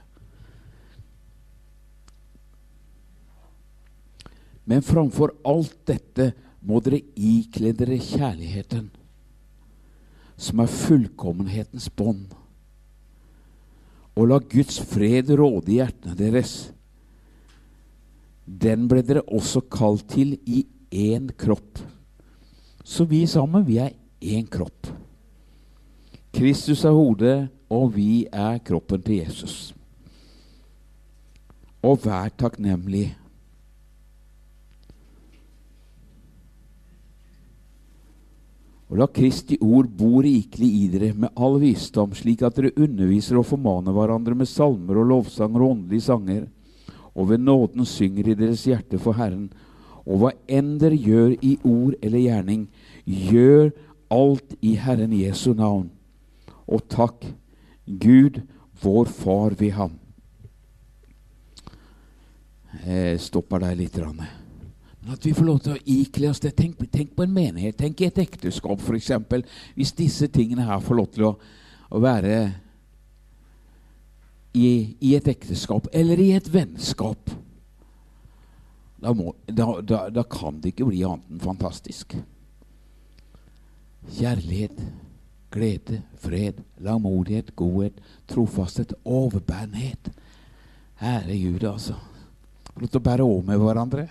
[4.65, 6.31] Men framfor alt dette
[6.65, 8.87] må dere ikle dere kjærligheten,
[10.37, 12.31] som er fullkommenhetens bånd.
[14.15, 16.55] Og la Guds fred råde i hjertene deres.
[18.47, 21.79] Den ble dere også kalt til i én kropp.
[22.85, 24.91] Så vi sammen, vi er én kropp.
[26.35, 29.75] Kristus er hodet, og vi er kroppen til Jesus.
[31.85, 33.13] Og vær takknemlig.
[38.95, 43.41] Og la Kristi ord bo rikelig i dere med all visdom, slik at dere underviser
[43.41, 46.45] og formaner hverandre med salmer og lovsanger og åndelige sanger,
[47.15, 49.49] og ved nåden synger i deres hjerte for Herren,
[50.05, 52.67] og hva enn dere gjør i ord eller gjerning,
[53.05, 53.71] gjør
[54.13, 55.89] alt i Herren Jesu navn.
[56.69, 57.25] Og takk
[57.85, 58.41] Gud,
[58.83, 59.95] vår Far ved ham.
[62.85, 63.97] Jeg stopper deg litt.
[63.97, 66.55] Men at vi får lov til å ikle oss det.
[66.59, 67.77] Tenk, tenk på en menighet.
[67.79, 69.13] Tenk i et ekteskap, f.eks.
[69.77, 71.33] Hvis disse tingene her får lov til å,
[71.95, 72.39] å være
[74.55, 74.69] i,
[75.01, 77.33] i et ekteskap eller i et vennskap
[79.05, 82.15] da, må, da, da, da kan det ikke bli annet enn fantastisk.
[84.17, 84.79] Kjærlighet,
[85.53, 88.01] glede, fred, langmodighet, godhet,
[88.33, 90.09] trofasthet, overbærenhet.
[91.03, 91.99] Herre Gud, altså.
[92.73, 94.07] Få å bære over med hverandre.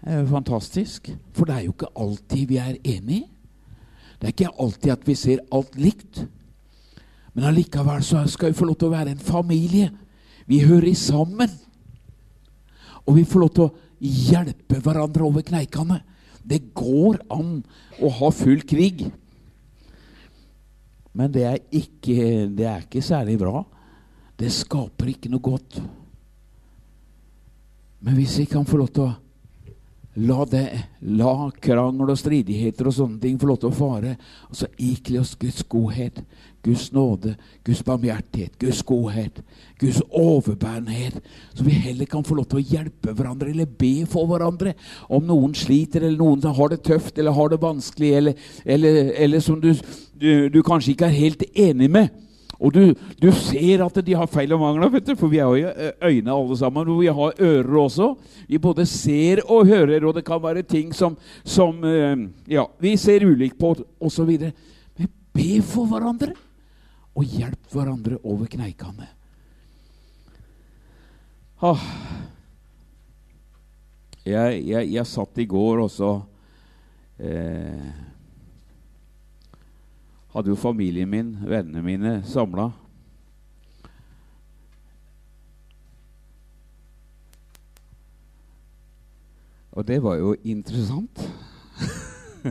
[0.00, 1.12] Det er fantastisk.
[1.36, 3.28] For det er jo ikke alltid vi er enige.
[4.18, 6.24] Det er ikke alltid at vi ser alt likt.
[7.36, 9.92] Men allikevel så skal vi få lov til å være en familie.
[10.48, 11.52] Vi hører sammen.
[13.08, 16.02] Og vi får lov til å hjelpe hverandre over kneikene.
[16.44, 17.62] Det går an
[18.04, 19.06] å ha full krig.
[21.16, 23.64] Men det er ikke, det er ikke særlig bra.
[24.38, 25.80] Det skaper ikke noe godt.
[28.04, 29.14] Men hvis vi kan få lov til å
[30.18, 30.64] La, det,
[31.14, 34.16] la krangel og stridigheter og sånne ting få lov til å fare.
[34.50, 36.18] Og så ikle oss Guds godhet,
[36.68, 39.40] Guds nåde, Guds barmhjertighet, Guds godhet,
[39.80, 41.18] Guds overbærenhet.
[41.54, 44.74] Så vi heller kan få lov til å hjelpe hverandre eller be for hverandre.
[45.08, 49.44] Om noen sliter, eller noen har det tøft eller har det vanskelig, eller, eller, eller
[49.44, 49.72] som du,
[50.20, 52.24] du, du kanskje ikke er helt enig med.
[52.58, 52.82] Og du,
[53.22, 55.70] du, ser at de har feil og mangler, for vi har jo
[56.02, 56.90] øyne alle sammen.
[56.90, 58.08] Og vi har ører også.
[58.48, 61.78] Vi både ser og hører, og det kan være ting som, som
[62.50, 64.34] ja, vi ser ulikt på, osv.
[64.98, 66.34] Men be for hverandre,
[67.18, 69.08] og hjelp hverandre over kneikene.
[71.58, 71.80] Ah.
[74.22, 76.10] Jeg, jeg, jeg, satt i går også
[77.18, 77.88] eh,
[80.34, 82.68] hadde jo familien min, vennene mine, samla.
[89.72, 91.24] Og det var jo interessant.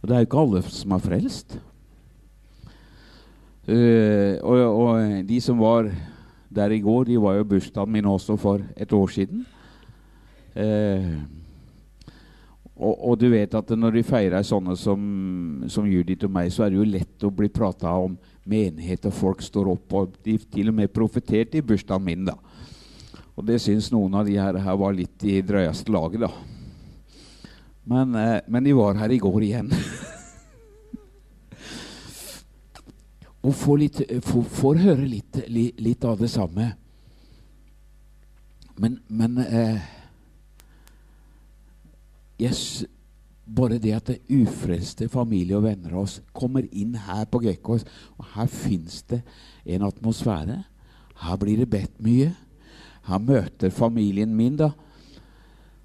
[0.00, 1.56] og det er jo ikke alle som er frelst.
[3.64, 5.88] Uh, og, og, de som var
[6.54, 9.46] der i går, de var jo bursdagen min også for et år siden.
[10.54, 11.24] Uh,
[12.74, 15.00] og, og, du vet at når de feirer sånne som,
[15.70, 19.14] som Judith og meg, så er det jo lett å bli prata om menighet, og
[19.14, 22.36] folk står opp, og de til og med profeterte i bursdagen min, da.
[23.34, 26.30] Og det syns noen av de her, her var litt i drøyeste laget, da.
[27.84, 29.72] Men, uh, men, de var her i går igjen.
[33.44, 36.70] og får, litt, får, får høre litt, litt, litt, av det samme.
[38.80, 39.82] Men, men eh,
[42.40, 42.84] yes,
[43.44, 47.84] bare det at det ufrelste familie og venner av oss kommer inn her på Gekkås,
[48.16, 49.20] og her fins det
[49.76, 50.62] en atmosfære.
[51.24, 52.32] Her blir det bedt mye.
[53.04, 54.72] Her møter familien min, da.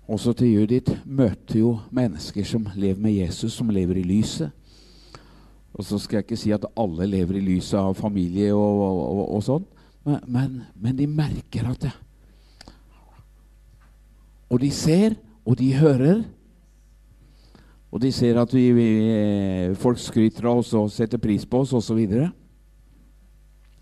[0.10, 4.56] Også til Judith møter jo mennesker som lever med Jesus, som lever i lyset.
[5.80, 8.98] Og så skal jeg ikke si at alle lever i lyset av familie og, og,
[9.00, 9.68] og, og sånn,
[10.04, 11.92] men, men, men, de merker at det
[14.50, 15.14] Og de ser,
[15.46, 16.24] og de hører.
[17.94, 18.88] Og de ser at vi, vi,
[19.78, 21.86] folk skryter av oss og setter pris på oss osv.
[21.86, 22.32] Så, videre.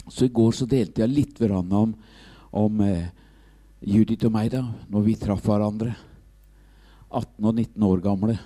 [0.09, 1.95] så i går så delte jeg litt om,
[2.51, 3.07] om eh,
[3.79, 5.95] Judith og meg da når vi traff hverandre.
[7.07, 8.37] 18 og 19 år gamle.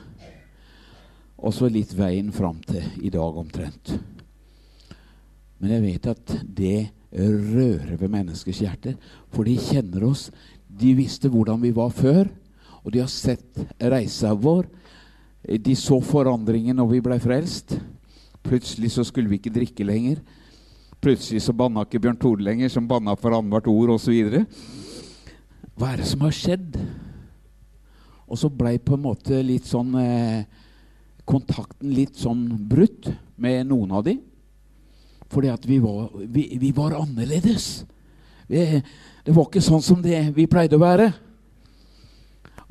[1.41, 3.95] Og så litt veien fram til i dag omtrent.
[5.61, 6.77] Men jeg vet at det
[7.11, 8.95] rører ved menneskers hjerter.
[9.33, 10.29] For de kjenner oss.
[10.65, 12.29] De visste hvordan vi var før.
[12.85, 14.69] Og de har sett reisa vår
[15.41, 17.75] de så forandringen når vi ble frelst.
[18.45, 20.21] Plutselig så skulle vi ikke drikke lenger.
[21.01, 24.43] Plutselig så banna ikke Bjørn Tore lenger, som banna for annethvert ord osv.
[25.77, 26.77] Hva er det som har skjedd?
[28.29, 30.45] Og så blei på en måte litt sånn eh,
[31.31, 33.07] Kontakten litt sånn brutt
[33.39, 34.17] med noen av de.
[35.31, 37.85] Fordi at vi var, vi, vi var annerledes.
[38.51, 38.65] Vi,
[39.23, 41.11] det var ikke sånn som det vi pleide å være.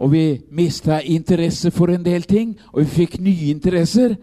[0.01, 0.25] Og vi
[0.57, 4.16] mista interesse for en del ting, og vi fikk nye interesser.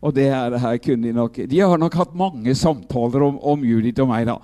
[0.00, 3.64] Og det her, her kunne De nok De har nok hatt mange samtaler om, om
[3.66, 4.38] Judith og meg, da.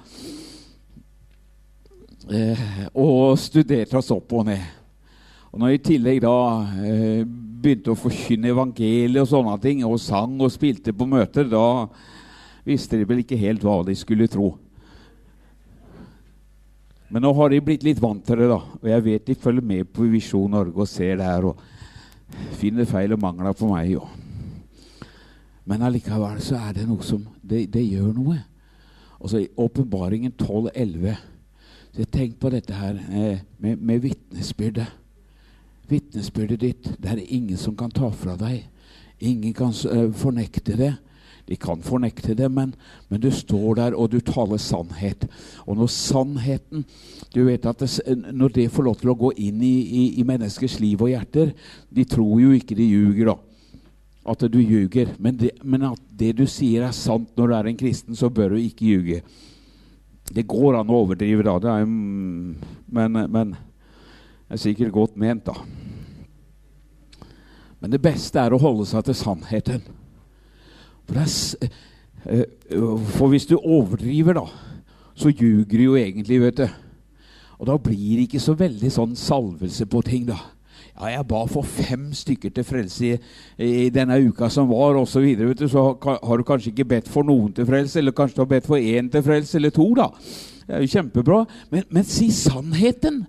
[2.27, 2.65] Eh,
[2.99, 4.76] og studert oss opp og ned.
[5.57, 6.33] Og når jeg i tillegg da
[6.85, 11.87] eh, begynte å forkynne evangeliet og sånne ting, og sang og spilte på møter, da
[12.67, 14.51] visste de vel ikke helt hva de skulle tro.
[17.09, 18.59] Men nå har de blitt litt vant til det, da.
[18.83, 21.65] Og jeg vet de følger med på Visjon Norge og ser det her og
[22.61, 23.95] finner feil og mangler på meg.
[23.95, 24.05] Jo.
[25.65, 28.37] Men allikevel så er det noe som Det, det gjør noe.
[29.17, 31.17] Altså I Åpenbaringen 12.11
[31.97, 35.06] så Tenk på dette her eh, med, med vitnesbyrdet.
[35.89, 36.89] Vitnesbyrdet ditt.
[36.99, 38.67] Det er ingen som kan ta fra deg.
[39.19, 40.95] Ingen kan uh, fornekte det.
[41.47, 42.73] De kan fornekte det, men,
[43.09, 45.29] men, du står der, og du taler sannhet.
[45.63, 46.83] Og når sannheten
[47.35, 47.91] du vet at det,
[48.35, 51.53] Når det får lov til å gå inn i, i, i, menneskers liv og hjerter
[51.93, 53.37] De tror jo ikke de ljuger, da.
[54.27, 55.15] At du ljuger.
[55.23, 58.27] Men, det, men at det du sier, er sant når du er en kristen, så
[58.27, 59.23] bør du ikke ljuge.
[60.35, 61.77] Det går an å overdrive, da.
[61.77, 63.76] Er, men, men det
[64.51, 65.55] er sikkert godt ment, da.
[67.81, 69.85] Men det beste er å holde seg til sannheten.
[71.07, 71.71] For, er,
[72.27, 74.47] eh, eh, for hvis du overdriver, da,
[75.15, 76.67] så ljuger du jo egentlig, vet du.
[77.59, 80.39] Og da blir det ikke så veldig sånn salvelse på ting, da.
[80.97, 83.17] Ja, jeg ba for fem stykker til frelse i,
[83.61, 85.13] i denne uka som var, osv.
[85.13, 88.45] Så, videre, så har du kanskje ikke bedt for noen til frelse, eller kanskje du
[88.47, 90.09] har bedt for én til frelse, eller to, da.
[90.67, 91.45] Det er jo kjempebra.
[91.71, 93.21] Men, men si sannheten.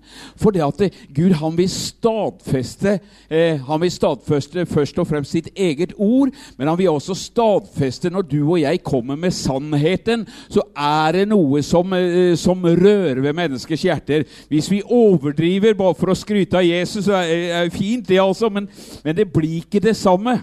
[0.42, 2.98] For det at det, Gud han vil stadfeste
[3.30, 8.10] eh, Han vil stadfeste først og fremst sitt eget ord, men han vil også stadfeste
[8.10, 13.22] når du og jeg kommer med sannheten, så er det noe som, eh, som rører
[13.22, 14.26] ved menneskers hjerter.
[14.50, 18.50] Hvis vi overdriver bare for å skryte av Jesus, så er det fint, det altså,
[18.50, 18.70] men,
[19.04, 20.40] men det blir ikke det samme.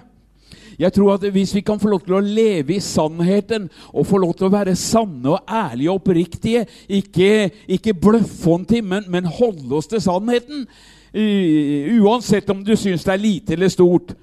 [0.78, 4.18] Jeg tror at Hvis vi kan få lov til å leve i sannheten og få
[4.22, 9.24] lov til å være sanne og ærlige og oppriktige, ikke, ikke bløffe om til, men,
[9.24, 10.66] holde oss til sannheten
[11.14, 14.16] Uansett om du syns det er lite eller stort,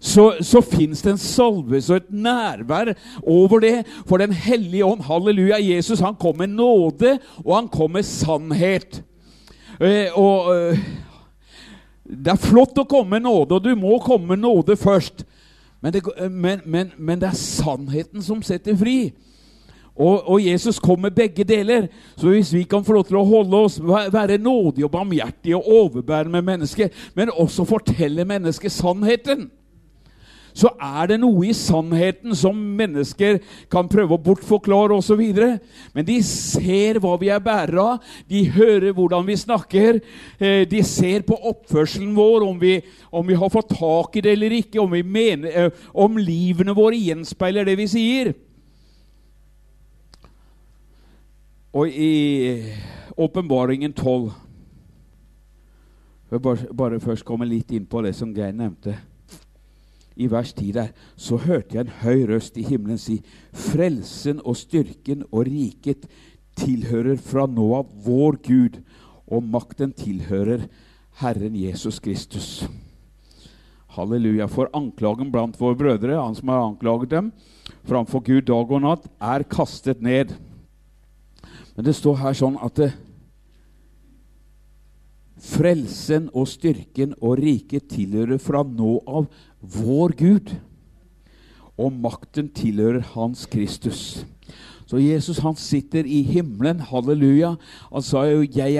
[0.00, 3.74] så, så fins det en salvelse og et nærvær over det.
[4.08, 9.02] For Den hellige ånd, halleluja, Jesus, han kom med nåde, og han kom med sannhet.
[9.76, 10.80] Eh, og eh,
[12.04, 15.26] Det er flott å komme med nåde, og du må komme med nåde først.
[15.82, 19.12] Men det, men, men, men det, er sannheten som setter fri.
[19.96, 21.86] Og, og, Jesus kom med begge deler.
[22.16, 23.80] Så hvis vi kan få lov til å holde oss,
[24.12, 29.50] være nådige og barmhjertige og overbære med mennesket, men også fortelle mennesket sannheten
[30.56, 33.38] så er det noe i sannheten som mennesker
[33.72, 35.22] kan prøve å bortforklare osv.
[35.94, 40.00] Men de ser hva vi er bærere av, de hører hvordan vi snakker.
[40.38, 42.78] Eh, de ser på oppførselen vår, om vi,
[43.10, 46.98] om vi har fått tak i det eller ikke, om, mener, eh, om livene våre
[46.98, 48.32] gjenspeiler det vi sier.
[51.70, 52.72] Og i
[53.20, 54.32] Åpenbaringen 12
[56.30, 58.96] Jeg bare, bare først komme litt inn på det som Geir nevnte
[60.20, 63.20] i vers 10 der, så hørte jeg en høy røst i himmelen si:"
[63.52, 66.06] Frelsen og styrken og riket
[66.60, 68.80] tilhører fra nå av vår Gud,
[69.30, 70.66] og makten tilhører
[71.20, 72.68] Herren Jesus Kristus.
[73.96, 74.46] Halleluja.
[74.46, 77.32] For anklagen blant våre brødre, han som har anklaget dem
[77.88, 80.34] framfor Gud dag og natt, er kastet ned.
[81.76, 82.90] Men det står her sånn at det,
[85.40, 89.30] Frelsen og styrken og riket tilhører fra nå av
[89.60, 90.52] vår Gud.
[91.80, 94.20] Og makten tilhører Hans Kristus.
[94.90, 96.80] Så Jesus han sitter i himmelen.
[96.82, 97.52] Halleluja.
[97.92, 98.74] Han sa jo jeg,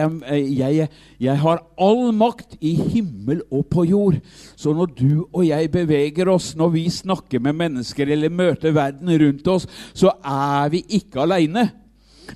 [0.59, 0.89] jeg,
[1.23, 4.17] jeg, har all makt i himmel og på jord.
[4.59, 9.13] Så når du og jeg beveger oss, når vi snakker med mennesker eller møter verden
[9.23, 11.69] rundt oss, så er vi ikke aleine.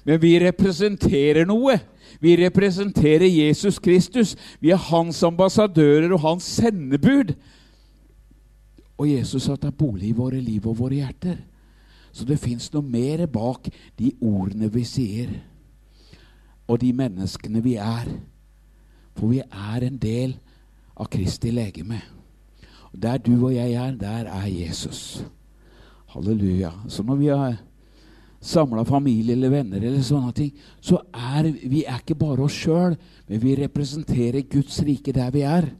[0.07, 1.75] Men vi representerer noe.
[2.21, 4.37] Vi representerer Jesus Kristus.
[4.61, 7.35] Vi er hans ambassadører og hans sendebud.
[8.99, 11.41] Og Jesus har tatt bolig i våre liv og våre hjerter.
[12.15, 13.67] Så det fins noe mer bak
[13.99, 15.33] de ordene vi sier,
[16.71, 18.07] og de menneskene vi er.
[19.19, 20.37] For vi er en del
[20.95, 21.99] av Kristi legeme.
[22.93, 25.25] Og Der du og jeg er, der er Jesus.
[26.15, 26.71] Halleluja.
[26.89, 27.57] Så når vi har
[28.45, 30.53] samla familie eller venner, eller sånne ting,
[30.85, 32.97] så er vi er ikke bare oss sjøl,
[33.29, 35.71] men vi representerer Guds rike der vi er.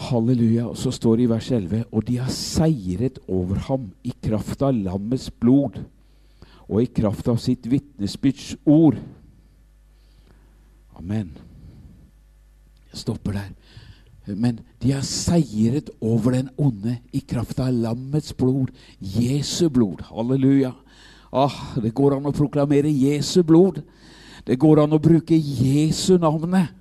[0.00, 0.64] Halleluja.
[0.70, 4.62] Og så står det i vers 11.: Og de har seiret over ham i kraft
[4.62, 5.82] av lammets blod
[6.70, 8.96] og i kraft av sitt vitnesbyrds ord.
[10.96, 11.32] Amen.
[12.90, 13.50] Jeg stopper der.
[14.36, 20.04] Men de har seiret over den onde i kraft av lammets blod, Jesu blod.
[20.10, 20.72] Halleluja.
[21.32, 23.82] Ah, det går an å proklamere Jesu blod.
[24.46, 26.72] Det går an å bruke Jesu navnet.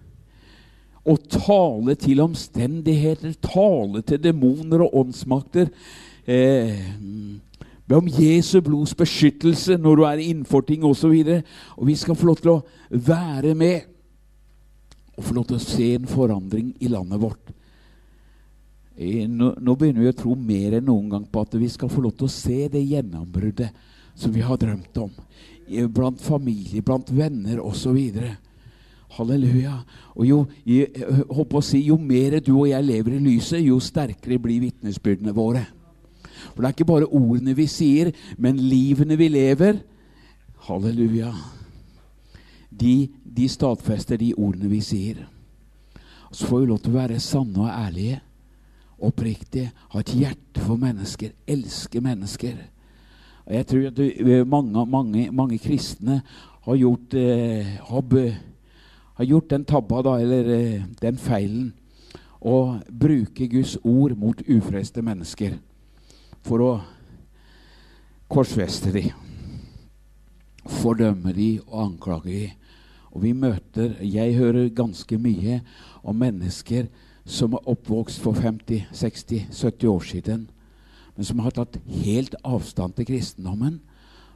[1.10, 5.70] Og tale til omstendigheter, tale til demoner og åndsmakter.
[6.28, 6.82] Eh,
[7.90, 11.10] Be om Jesu blods beskyttelse når du er innenfor ting osv.
[11.10, 12.60] Og, så og vi skal få lov til å
[12.94, 13.88] være med
[15.20, 17.52] og få lov til å se en forandring i landet vårt.
[19.00, 22.04] Nå, nå, begynner vi å tro mer enn noen gang på at vi skal få
[22.04, 23.76] lov til å se det gjennombruddet
[24.20, 25.12] som vi har drømt om.
[25.92, 28.00] Blant familie, blant venner osv.
[29.18, 29.76] Halleluja.
[30.16, 34.40] Og jo, jeg, jeg si, jo mer du og jeg lever i lyset, jo sterkere
[34.40, 35.68] blir vitnesbyrdene våre.
[36.54, 39.80] For det er ikke bare ordene vi sier, men livene vi lever.
[40.68, 41.32] Halleluja
[42.80, 45.24] de, de stadfester de ordene vi sier.
[46.32, 48.20] Så får vi lov til å være sanne og ærlige,
[49.00, 52.58] oppriktige, ha et hjerte for mennesker, elske mennesker.
[53.48, 54.02] Og jeg tror at
[54.48, 56.20] mange, mange, mange kristne
[56.66, 58.18] har gjort, eh, har,
[59.18, 61.72] har gjort den tabba, da, eller eh, den feilen,
[62.40, 65.58] å bruke Guds ord mot ufrelste mennesker
[66.48, 66.70] for å
[68.32, 69.10] korsfeste dem
[70.70, 72.48] fordømme de og anklage de.
[73.14, 75.62] Og vi møter Jeg hører ganske mye
[76.04, 76.88] om mennesker
[77.30, 80.48] som er oppvokst for 50-60-70 år siden,
[81.16, 83.80] men som har tatt helt avstand til kristendommen.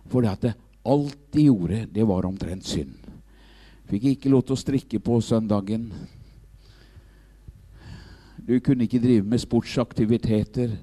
[0.09, 2.93] For det at alt de gjorde, det var omtrent synd.
[3.89, 5.89] Fikk ikke lov til å strikke på søndagen.
[8.43, 10.75] Du kunne ikke drive med sportsaktiviteter.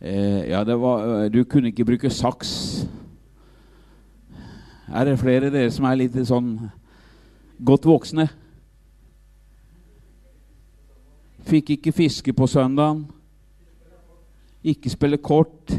[0.00, 2.84] Eh, ja, var, du kunne ikke bruke saks.
[4.92, 6.56] Er det flere av dere som er litt sånn
[7.64, 8.26] godt voksne?
[11.44, 13.04] Fikk ikke fiske på søndagen.
[14.64, 15.72] Ikke spille kort.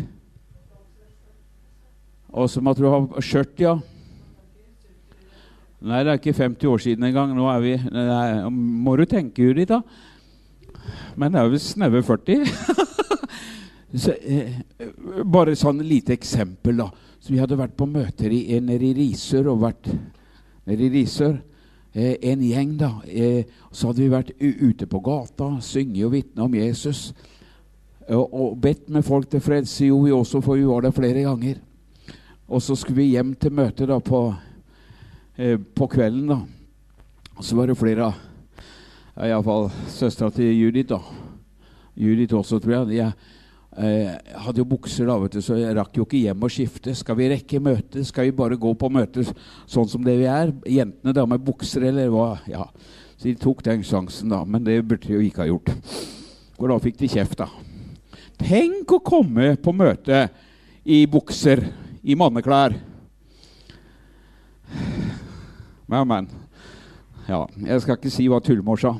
[2.35, 3.77] Og så måtte du ha skjørt, ja.
[5.85, 7.33] Nei, det er ikke 50 år siden engang.
[7.37, 9.81] Nå er vi nei, Må du tenke, Judith, da.
[11.15, 12.45] Men det er jo snaue 40.
[13.93, 14.61] Så, eh,
[15.23, 16.89] bare sånn lite eksempel, da.
[17.19, 19.89] Så vi hadde vært på møter i, nede i Risør og vært
[20.65, 21.37] nede i Risør.
[21.93, 22.91] Eh, en gjeng, da.
[23.07, 27.13] Eh, så hadde vi vært ute på gata, synge og vitne om Jesus.
[28.09, 31.23] Og, og bedt med folk til frelse jo vi også, for vi var der flere
[31.25, 31.61] ganger.
[32.45, 34.27] Og så skulle vi hjem til møtet da på,
[35.37, 36.27] eh, på kvelden.
[36.27, 36.41] da.
[37.35, 40.89] Og så var det flere av Iallfall søstera til Judith.
[40.89, 40.99] da.
[41.95, 43.13] Judith også, tror jeg.
[43.75, 46.51] Jeg eh, hadde jo bukser, da, vet du, så jeg rakk jo ikke hjem og
[46.53, 46.93] skifte.
[46.95, 48.07] Skal vi rekke møtet?
[48.07, 49.33] Skal vi bare gå på møtet
[49.67, 50.53] sånn som det vi er?
[50.77, 52.37] Jentene da med bukser, eller hva?
[52.47, 52.69] Ja.
[53.17, 54.45] Så de tok den sjansen, da.
[54.47, 55.73] Men det burde de jo ikke ha gjort.
[56.55, 57.49] Og da fikk de kjeft, da.
[58.39, 60.23] Tenk å komme på møte
[60.87, 61.65] i bukser
[61.99, 62.77] i manneklær.
[65.91, 66.31] Men, men.
[67.27, 68.95] Ja, jeg skal ikke si hva Tullmor sa.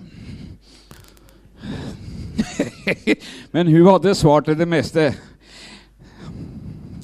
[3.53, 5.09] men hun hadde svar til det meste.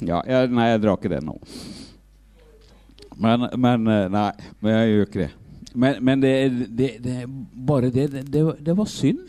[0.02, 1.36] Ja, jeg, nei, jeg drar ikke den nå.
[3.22, 4.30] Men, men eh, Nei,
[4.60, 5.30] men jeg gjør ikke det.
[5.74, 6.32] Men, men det,
[6.78, 7.16] det, det,
[7.66, 9.22] bare det, det, var synd.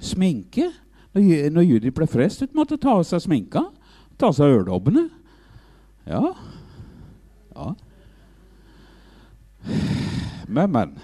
[0.00, 0.70] Sminke.
[1.14, 3.68] Når, når Judith ble frelst, måtte ta av seg sminka.
[4.18, 5.06] Ta av seg øredobbene.
[6.08, 6.32] Ja.
[7.54, 7.68] ja.
[10.48, 10.98] Men, men.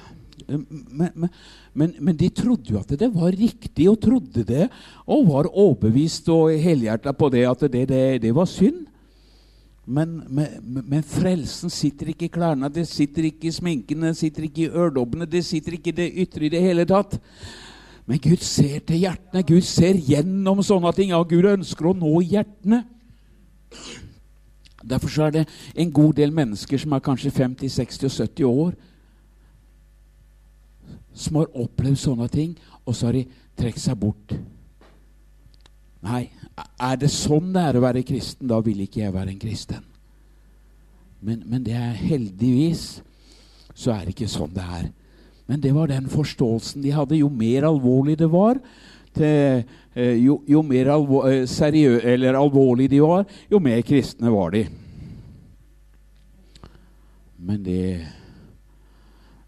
[0.48, 1.28] Men, men,
[1.74, 4.68] men, de trodde jo at det var riktig, og trodde det,
[5.10, 8.84] og var overbevist og helhjerta på det at det, det, det var synd.
[9.84, 14.64] Men, men, frelsen sitter ikke i klærne, det sitter ikke i sminken, det sitter ikke
[14.64, 17.18] i øredobbene, det sitter ikke i det ytre i det hele tatt.
[18.06, 19.42] Men Gud ser til hjertene.
[19.48, 21.14] Gud ser gjennom sånne ting.
[21.16, 22.82] Og Gud ønsker å nå hjertene.
[24.84, 25.44] Derfor er det
[25.74, 28.74] en god del mennesker som er kanskje 50, 60 og 70 år,
[31.14, 32.54] som har opplevd sånne ting,
[32.84, 33.24] og så har de
[33.58, 34.34] trukket seg bort.
[36.04, 39.40] Nei, er det sånn det er å være kristen, da vil ikke jeg være en
[39.40, 39.86] kristen.
[41.24, 43.00] Men, men det er heldigvis
[43.74, 44.90] så er det ikke sånn det er.
[45.50, 47.18] Men det var den forståelsen de hadde.
[47.18, 48.60] Jo mer alvorlig det var,
[49.14, 51.44] til, eh, jo, jo, mer alvor, eh,
[52.14, 54.64] eller alvorlig de var, jo mer kristne var de.
[57.38, 58.06] Men det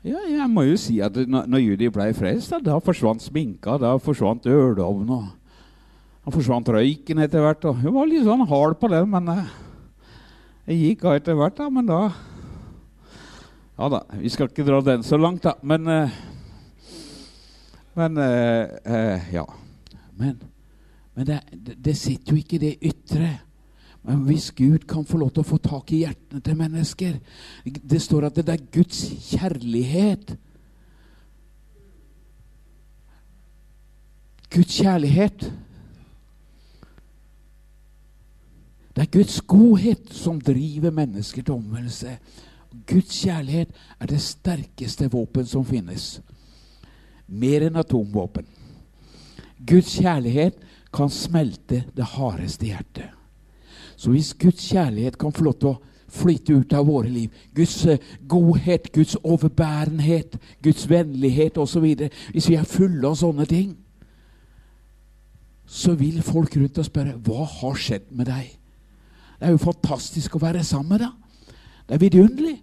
[0.07, 3.97] ja, Jeg må jo si at når, Judy ble frelst, da, da, forsvant sminka, da
[4.03, 5.33] forsvant ølovnen.
[6.23, 7.67] Da forsvant røyken etter hvert.
[7.67, 9.53] Og hun var litt sånn hard på det, men eh,
[10.67, 11.59] det gikk av etter hvert.
[11.59, 12.01] da, Men da
[13.77, 15.59] Ja da, vi skal ikke dra den så langt, da.
[15.63, 16.17] Men eh,
[17.97, 19.47] men eh, eh, Ja.
[20.17, 20.41] Men,
[21.15, 21.41] men det,
[21.85, 23.31] det, sitter jo ikke det ytre.
[24.07, 27.17] Men hvis Gud kan få lov til å få tak i hjertene til mennesker
[27.67, 29.01] Det står at det er Guds
[29.33, 30.37] kjærlighet.
[34.55, 35.49] Guds kjærlighet.
[38.95, 42.15] Det er Guds godhet som driver mennesker til omvendelse.
[42.87, 46.21] Guds kjærlighet er det sterkeste våpen som finnes
[47.27, 48.47] mer enn atomvåpen.
[49.67, 50.63] Guds kjærlighet
[50.95, 53.16] kan smelte det hardeste hjertet.
[53.97, 55.80] Så hvis Guds kjærlighet kan få lov til å
[56.12, 57.97] flyte ut av våre liv, Guds uh,
[58.28, 61.86] godhet, Guds overbærenhet, Guds vennlighet osv.
[62.32, 63.74] Hvis vi er fulle av sånne ting,
[65.66, 68.53] så vil folk rundt oss spørre hva har skjedd med deg.
[69.36, 71.57] Det er jo fantastisk å være sammen med deg.
[71.86, 72.57] Det er vidunderlig.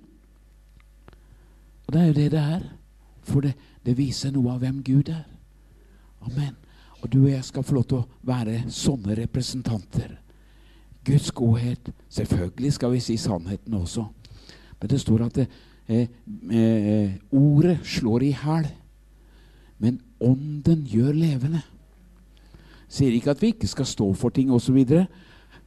[1.84, 2.66] Og det er jo det det er.
[3.24, 3.54] For det,
[3.86, 5.26] det viser noe av hvem Gud er.
[6.24, 6.56] Amen.
[7.04, 10.23] Og du og jeg skal få lov til å være sånne representanter.
[11.06, 11.92] Guds godhet.
[12.10, 14.06] Selvfølgelig skal vi si sannheten også.
[14.82, 15.48] Men det står at det,
[15.88, 16.08] eh,
[16.52, 18.68] eh, ordet slår i hæl,
[19.80, 21.62] men ånden gjør levende.
[22.88, 24.86] Sier ikke at vi ikke skal stå for ting osv.,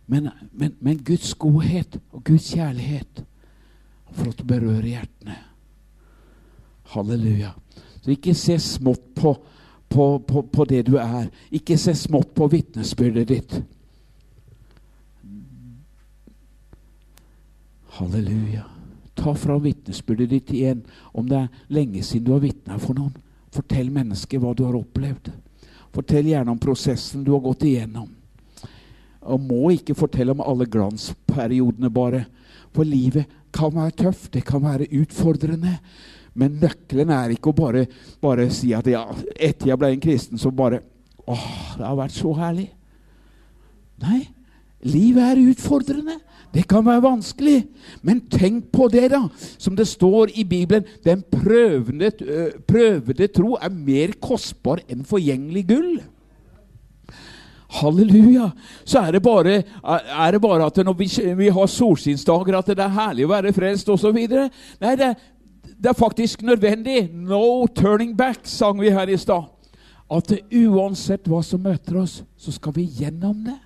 [0.06, 3.24] men, men, men Guds godhet og Guds kjærlighet
[4.12, 5.38] får lov til å berøre hjertene.
[6.92, 7.50] Halleluja.
[8.02, 9.32] Så ikke se smått på,
[9.88, 11.26] på, på, på det du er.
[11.50, 13.56] Ikke se smått på vitnesbyrdet ditt.
[17.96, 18.64] Halleluja.
[19.14, 20.82] Ta fram vitnesbyrdet ditt igjen.
[21.16, 23.14] Om det er lenge siden du har vitna for noen.
[23.54, 25.30] Fortell mennesket hva du har opplevd.
[25.96, 28.10] Fortell gjerne om prosessen du har gått igjennom.
[29.26, 32.26] Og må ikke fortelle om alle glansperiodene bare.
[32.76, 35.78] For livet kan være tøft, det kan være utfordrende.
[36.36, 37.86] Men nøkkelen er ikke å bare,
[38.20, 39.06] bare si at ja,
[39.40, 40.82] etter jeg ble en kristen, så bare
[41.26, 42.68] Åh, det har vært så herlig.
[43.98, 44.20] Nei,
[44.86, 46.20] livet er utfordrende.
[46.56, 47.56] Det kan være vanskelig.
[48.06, 49.26] Men tenk på det, da,
[49.60, 50.86] som det står i Bibelen.
[51.04, 52.10] Den prøvende,
[52.68, 55.98] prøvede tro er mer kostbar enn forgjengelig gull.
[57.76, 58.50] Halleluja!
[58.88, 62.84] Så er det bare, er det bare at når vi, vi har solskinnsdager, at det
[62.86, 64.16] er herlig å være frelst osv.
[64.16, 65.12] Nei, det,
[65.76, 67.10] det er faktisk nødvendig.
[67.12, 69.50] No turning back, sang vi her i stad.
[70.08, 73.58] At uansett hva som møter oss, så skal vi gjennom det.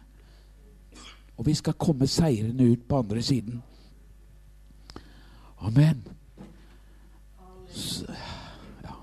[1.40, 3.62] Og vi skal komme seirende ut på andre siden.
[5.64, 6.02] Amen.
[7.72, 8.04] Så,
[8.84, 8.96] ja.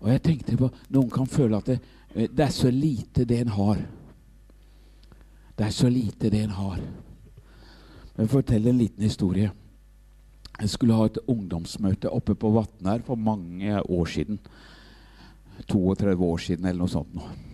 [0.00, 1.80] Og jeg tenkte på Noen kan føle at det,
[2.14, 3.80] det er så lite det en har.
[5.58, 6.78] Det er så lite det en har.
[8.16, 9.50] Men fortell en liten historie.
[10.60, 14.38] Jeg skulle ha et ungdomsmøte oppe på Vatn her for mange år siden.
[15.66, 17.18] 32 år siden eller noe sånt.
[17.18, 17.45] Nå.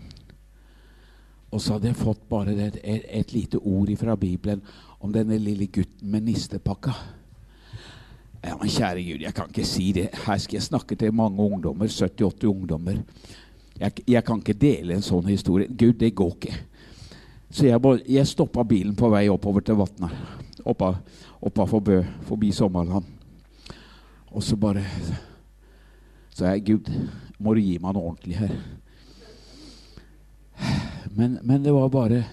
[1.53, 4.63] Og så hadde jeg fått bare et, et, lite ord fra Bibelen
[5.01, 6.95] om denne lille gutten med nistepakka.
[8.43, 10.09] Ja, men kjære Gud, jeg kan ikke si det.
[10.25, 11.87] Her skal jeg snakke til mange ungdommer.
[11.87, 13.03] 70-80 ungdommer.
[13.79, 15.69] Jeg, jeg, kan ikke dele en sånn historie.
[15.69, 16.57] Gud, det går ikke.
[17.53, 20.09] Så jeg, bare, jeg stoppa bilen på vei oppover til Vatna.
[20.65, 20.95] Oppa,
[21.43, 23.05] oppa forbi, forbi Sommerland.
[24.33, 24.87] Og så bare
[26.33, 26.89] sa jeg, Gud,
[27.39, 28.57] må du gi meg noe ordentlig her.
[31.15, 32.25] Men, men, det var bare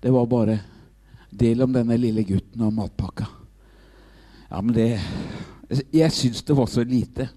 [0.00, 0.60] Det var bare
[1.30, 3.26] del om denne lille gutten og matpakka.
[4.50, 5.00] Ja, men det
[5.92, 7.28] Jeg syns det var så lite.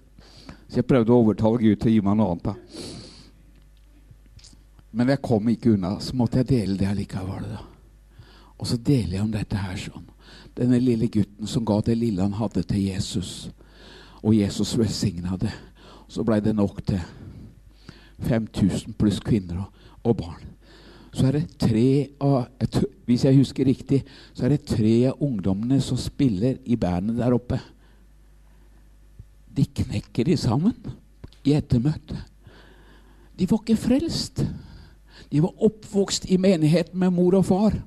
[0.68, 2.44] Så jeg prøvde å overtale Gud til å gi meg noe annet.
[2.44, 2.54] da.
[4.90, 5.98] Men jeg kom ikke unna.
[6.00, 7.48] Så måtte jeg dele det allikevel.
[7.48, 7.64] da.
[8.58, 10.06] Og så deler jeg om dette her sånn.
[10.54, 13.50] Denne lille gutten som ga det lille han hadde til Jesus.
[14.22, 15.54] Og Jesus velsigna det.
[16.08, 17.00] Så blei det nok til
[18.28, 19.72] 5000 pluss kvinner og,
[20.04, 20.57] og barn
[21.18, 21.90] så er det tre
[22.22, 22.46] av
[23.08, 24.02] Hvis jeg husker riktig,
[24.36, 27.58] så er det tre av ungdommene som spiller i bandet der oppe.
[29.48, 30.76] De knekker de sammen
[31.42, 32.20] i ettermøtet.
[33.38, 34.44] De var ikke frelst.
[35.32, 37.78] De var oppvokst i menigheten med mor og far.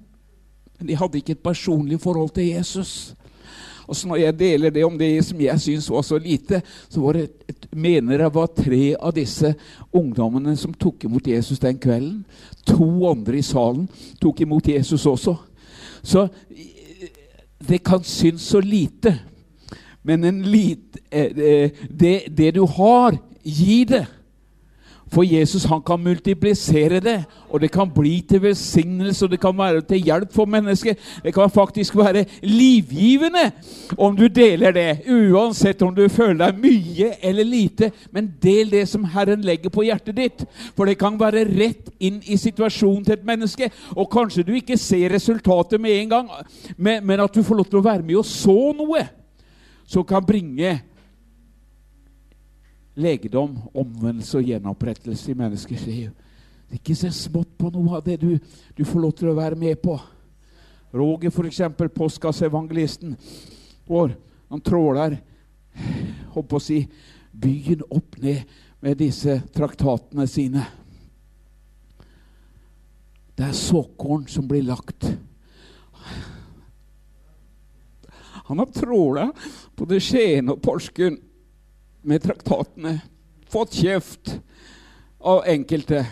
[0.80, 3.14] Men de hadde ikke et personlig forhold til Jesus.
[3.92, 7.02] Og så når jeg deler det om det som jeg syns var så lite, så
[7.04, 9.52] var det et, mener jeg var tre av disse
[9.92, 12.22] ungdommene som tok imot Jesus den kvelden.
[12.72, 13.90] To andre i salen
[14.22, 15.36] tok imot Jesus også.
[16.00, 16.24] Så
[17.68, 19.18] det kan synes så lite.
[20.08, 24.06] Men lit, eh, eh, det, det du har, gi det.
[25.12, 27.18] For Jesus han kan multiplisere det,
[27.50, 30.96] og det kan bli til velsignelse og det kan være til hjelp for mennesker.
[31.24, 33.52] Det kan faktisk være livgivende
[33.98, 37.92] om du deler det, uansett om du føler deg mye eller lite.
[38.12, 40.46] Men del det som Herren legger på hjertet ditt,
[40.78, 43.68] for det kan være rett inn i situasjonen til et menneske.
[43.98, 46.32] Og kanskje du ikke ser resultatet med en gang,
[46.78, 49.04] men at du får lov til å være med og så noe
[49.92, 50.78] som kan bringe
[52.96, 56.10] legedom, omvendelse og gjenopprettelse i menneskers liv.
[56.72, 58.36] Ikke se smått på noe av det du,
[58.76, 59.98] du får lov til å være med på.
[60.96, 61.62] Roger, f.eks.,
[61.96, 63.16] påskassevangelisten
[63.88, 64.16] vår,
[64.52, 65.18] han tråler
[66.36, 66.84] holdt å si,
[67.32, 68.44] byen opp ned
[68.84, 70.66] med disse traktatene sine.
[73.36, 75.08] Det er såkorn som blir lagt.
[78.50, 79.30] Han har tråla
[79.80, 81.20] både Skien og Porsgrunn
[82.02, 83.00] med traktatene.
[83.50, 84.40] Fått kjeft
[85.20, 86.08] av enkelte.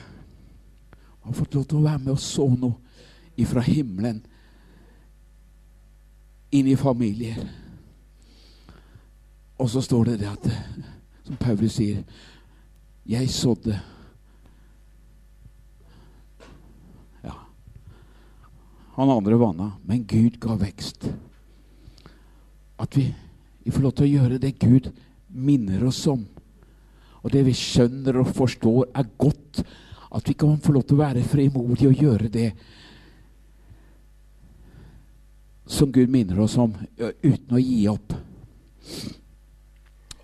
[1.21, 2.75] Har fått lov til å være med og så noe
[3.39, 4.19] ifra himmelen
[6.51, 7.39] inn i familier.
[9.59, 10.49] Og så står det det at,
[11.27, 12.03] som Paulus sier,
[13.09, 13.79] jeg sådde
[17.23, 17.33] Ja.
[18.95, 21.09] Han andre vanna, men Gud ga vekst.
[22.79, 23.09] At vi,
[23.63, 24.91] vi får lov til å gjøre det Gud
[25.29, 26.25] minner oss om.
[27.23, 29.63] Og det vi skjønner og forstår, er godt.
[30.09, 32.49] At vi kan få lov til å være frimodige og gjøre det
[35.69, 38.15] som Gud minner oss om, uten å gi opp.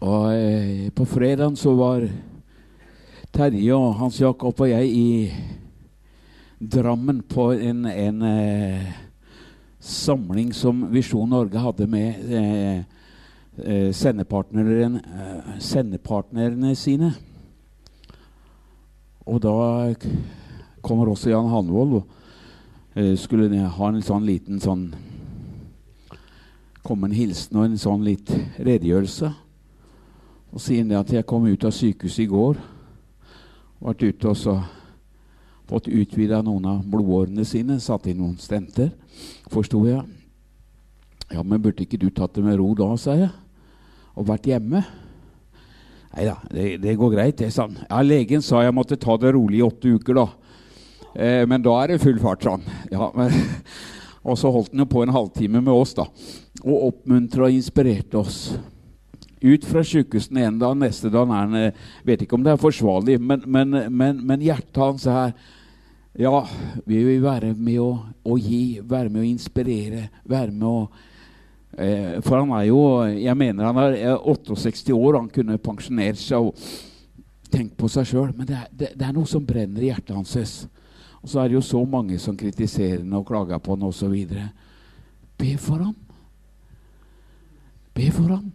[0.01, 2.07] Og eh, På fredag så var
[3.35, 5.09] Terje og Hans Jakob og jeg i
[6.55, 8.91] Drammen på en, en eh,
[9.79, 12.94] samling som Visjon Norge hadde med eh,
[13.63, 17.13] eh, sendepartneren, eh, sendepartnerne sine.
[19.25, 19.93] Og da
[20.81, 22.07] kommer også Jan Hanvold og
[22.95, 24.93] eh, skulle ha en sånn liten sånn
[26.85, 28.29] Komme en hilsen og en sånn litt
[28.61, 29.31] redegjørelse.
[30.53, 32.59] Og sier han det at jeg kom ut av sykehuset i går.
[33.81, 34.53] Vært ute og så
[35.65, 37.79] fått utvida noen av blodårene sine.
[37.81, 38.91] Satt inn noen stenter,
[39.49, 40.05] forsto jeg.
[41.33, 43.33] Ja, men burde ikke du tatt det med ro da, sa jeg.
[44.15, 44.83] Og vært hjemme?
[46.15, 47.75] Nei da, det, det, går greit, det, sa han.
[47.89, 50.27] Ja, legen sa jeg måtte ta det rolig i åtte uker, da.
[51.11, 52.63] Eh, men da er det full fart, sa han.
[52.93, 53.35] Ja, men,
[54.27, 56.07] og så holdt han jo på en halvtime med oss, da.
[56.63, 58.39] Og oppmuntra og inspirerte oss
[59.45, 61.73] ut fra sjukehuset en dag, neste dag er han
[62.07, 65.35] Vet ikke om det er forsvarlig, men, men, men, hjertet hans er
[66.17, 66.39] Ja,
[66.87, 67.89] vi vil være med å,
[68.23, 70.79] å, gi, være med å inspirere, være med å
[71.75, 76.55] For han er jo Jeg mener han er 68 år, han kunne pensjonert seg og
[77.51, 80.15] tenkt på seg sjøl, men det er, det, det er, noe som brenner i hjertet
[80.15, 80.67] hans.
[81.21, 84.15] Og så er det jo så mange som kritiserer ham og klager på ham osv.
[85.39, 85.95] Be for ham.
[87.95, 88.51] Be for ham.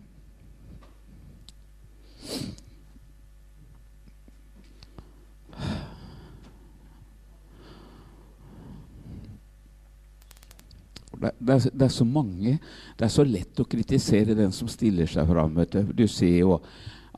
[11.21, 12.55] Det, er, det, er, så mange
[12.97, 15.59] Det er så lett å kritisere den som stiller seg fram.
[15.93, 16.55] Du ser jo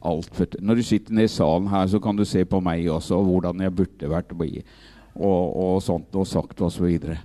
[0.02, 0.40] alt.
[0.58, 3.28] Når du sitter nede i salen her, så kan du se på meg også, og
[3.30, 7.18] hvordan jeg burde vært og, og sånt og sagt videre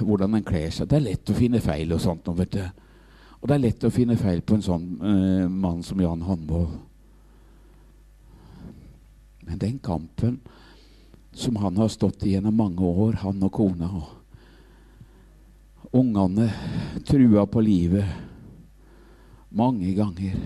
[0.00, 0.88] Hvordan en kler seg.
[0.88, 2.26] Det er lett å finne feil og sånt.
[2.36, 2.64] vet du.
[3.40, 6.74] Og det er lett å finne feil på en sånn uh, mann som Jan Hanvold.
[9.48, 10.36] Men den kampen
[11.32, 14.10] som han har stått i gjennom mange år, han og kona og
[15.90, 16.52] Ungene
[17.06, 18.04] trua på livet
[19.48, 20.36] mange ganger,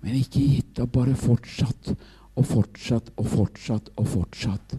[0.00, 0.96] men ikke gitt opp.
[0.96, 1.92] Bare fortsatt
[2.34, 4.76] og fortsatt og fortsatt og fortsatt.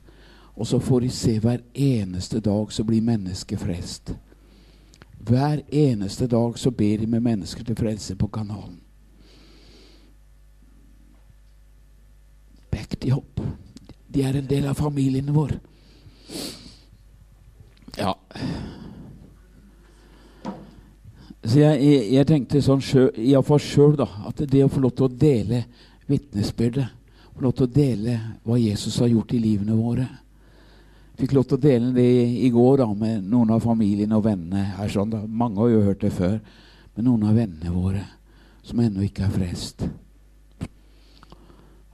[0.56, 4.14] Og så får de se hver eneste dag så blir mennesket frelst.
[5.26, 8.78] Hver eneste dag så ber de med mennesker til frelse på kanalen.
[12.72, 13.42] Back de opp.
[14.08, 15.58] De er en del av familien vår.
[17.96, 18.14] Ja
[21.46, 22.82] Så jeg, jeg, tenkte sånn
[23.22, 25.66] iallfall sjøl, da, at det å få lov til å dele
[26.10, 26.88] vitnesbyrdet,
[27.36, 28.16] få lov til å dele
[28.48, 30.08] hva Jesus har gjort i livene våre
[31.16, 32.10] Fikk lov til å dele det
[32.44, 34.66] i går da, med noen av familiene og vennene.
[34.76, 35.22] her sånn da.
[35.24, 36.42] Mange har jo hørt det før.
[36.96, 38.04] Men noen av vennene våre
[38.66, 39.86] som ennå ikke er frelst.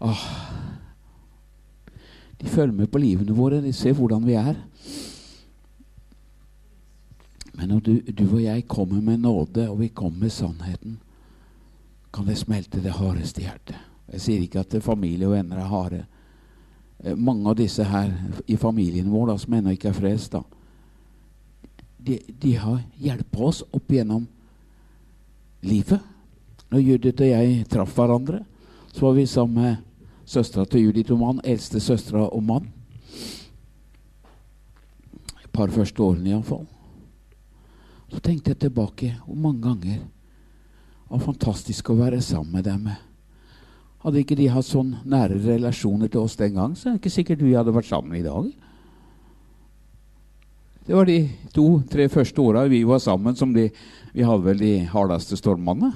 [0.02, 0.24] Åh.
[2.42, 3.62] De følger med på livene våre.
[3.62, 4.56] De ser hvordan vi er.
[7.54, 11.00] Men når du, du og jeg kommer med nåde, og vi kommer med sannheten,
[12.14, 13.78] kan det smelte det hardeste hjertet.
[14.12, 16.02] Jeg sier ikke at familie og venner er harde.
[17.04, 18.12] Eh, mange av disse her
[18.48, 20.36] i familien vår da, som ennå ikke er frelst,
[22.02, 24.26] de, de, har hjulpet oss opp gjennom
[25.62, 26.02] livet.
[26.72, 28.42] Når Judith og jeg traff hverandre,
[28.92, 29.76] så var vi sammen med
[30.26, 32.70] søstera til Judith og mann, eldste søstera og mann.
[35.44, 36.66] Et par første årene iallfall.
[38.12, 42.86] Så tenkte jeg tilbake hvor mange ganger det var fantastisk å være sammen med dem.
[44.02, 47.14] Hadde ikke de hatt sånn nære relasjoner til oss den gang, så er det ikke
[47.18, 48.48] sikkert vi hadde vært sammen i dag.
[50.88, 51.20] Det var de
[51.54, 53.68] to-tre første åra vi var sammen, som de,
[54.16, 55.92] vi hadde vel de hardeste stormene.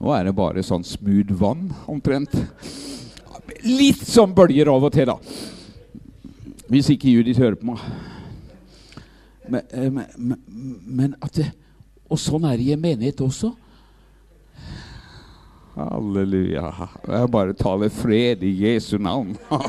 [0.00, 2.32] Nå er det bare sånn smooth vann, omtrent.
[3.68, 5.20] Litt sånn bølger av og til, da.
[6.72, 7.84] Hvis ikke Judith hører på meg.
[9.50, 10.38] Men, eh, men,
[10.86, 11.50] men at det,
[12.10, 13.52] Og sånn er det i en menighet også.
[15.76, 16.88] Halleluja.
[17.06, 19.36] Jeg bare taler fred i Jesu navn.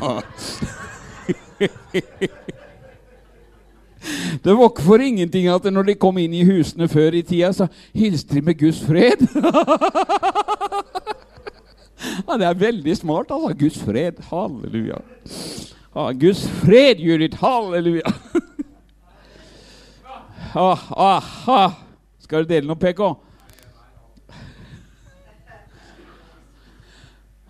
[4.42, 7.52] Det var ikke for ingenting at når de kom inn i husene før i tida,
[7.54, 9.22] så hilste de med Guds fred.
[12.26, 13.54] ja, det er veldig smart, altså.
[13.60, 14.18] Guds fred.
[14.26, 14.98] Halleluja.
[15.94, 17.38] Ja, Guds fred, Judith.
[17.38, 18.10] Halleluja.
[20.54, 21.74] ah, ah, ah.
[22.20, 23.00] Skal du dele noe, PK?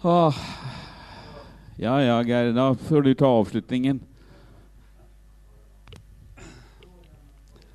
[0.03, 0.39] Ah.
[1.79, 2.53] Ja ja, Geir.
[2.55, 4.01] Da får du ta avslutningen.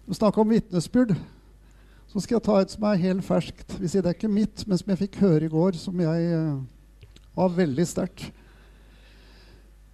[0.07, 1.15] Du snakker om vitnesbyrd.
[2.07, 3.75] Så skal jeg ta et som er helt ferskt.
[3.81, 6.29] Vi sier det er ikke mitt, men som jeg fikk høre i går, som jeg
[6.31, 6.61] uh,
[7.35, 8.29] var veldig sterkt.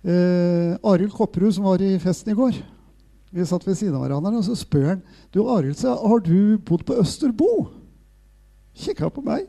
[0.05, 2.61] Uh, Arild Kopperud, som var i festen i går,
[3.33, 5.03] Vi satt ved siden av hverandre, og så spør han
[5.33, 7.51] du Arild, har du bodd på Østerbo.
[8.77, 9.47] Kikka på meg.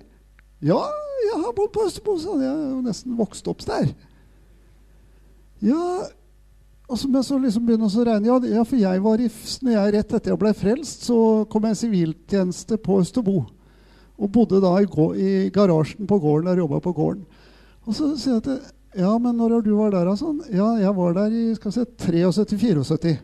[0.65, 0.81] Ja,
[1.29, 2.45] jeg har bodd på Østerbo, sa han.
[2.47, 3.91] Jeg er jo nesten vokst opp der.
[5.65, 5.89] Ja,
[6.89, 8.39] og så, men så liksom begynner å regne.
[8.53, 9.29] Ja, for jeg var i,
[9.65, 11.19] når jeg rett etter jeg ble frelst, så
[11.53, 13.43] kom jeg i siviltjeneste på Østerbo.
[14.15, 14.89] Og bodde da i,
[15.21, 17.25] i garasjen på gården der jobba på gården.
[17.85, 18.59] Og så sier jeg til
[18.95, 20.07] ja, men når du var der?
[20.15, 20.39] Sånn?
[20.55, 23.17] Ja, jeg var der i skal vi se, 73-74.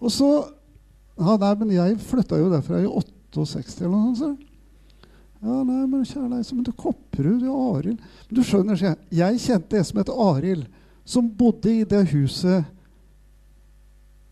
[0.00, 0.30] Og så
[1.20, 4.46] Ja, nei, men jeg flytta jo derfra i 68 eller noe sånt.
[5.40, 9.78] Ja, nei, men kjære deg, men du Kopperud, du Arild Du skjønner, jeg, jeg kjente
[9.78, 10.66] en som het Arild,
[11.04, 12.68] som bodde i det huset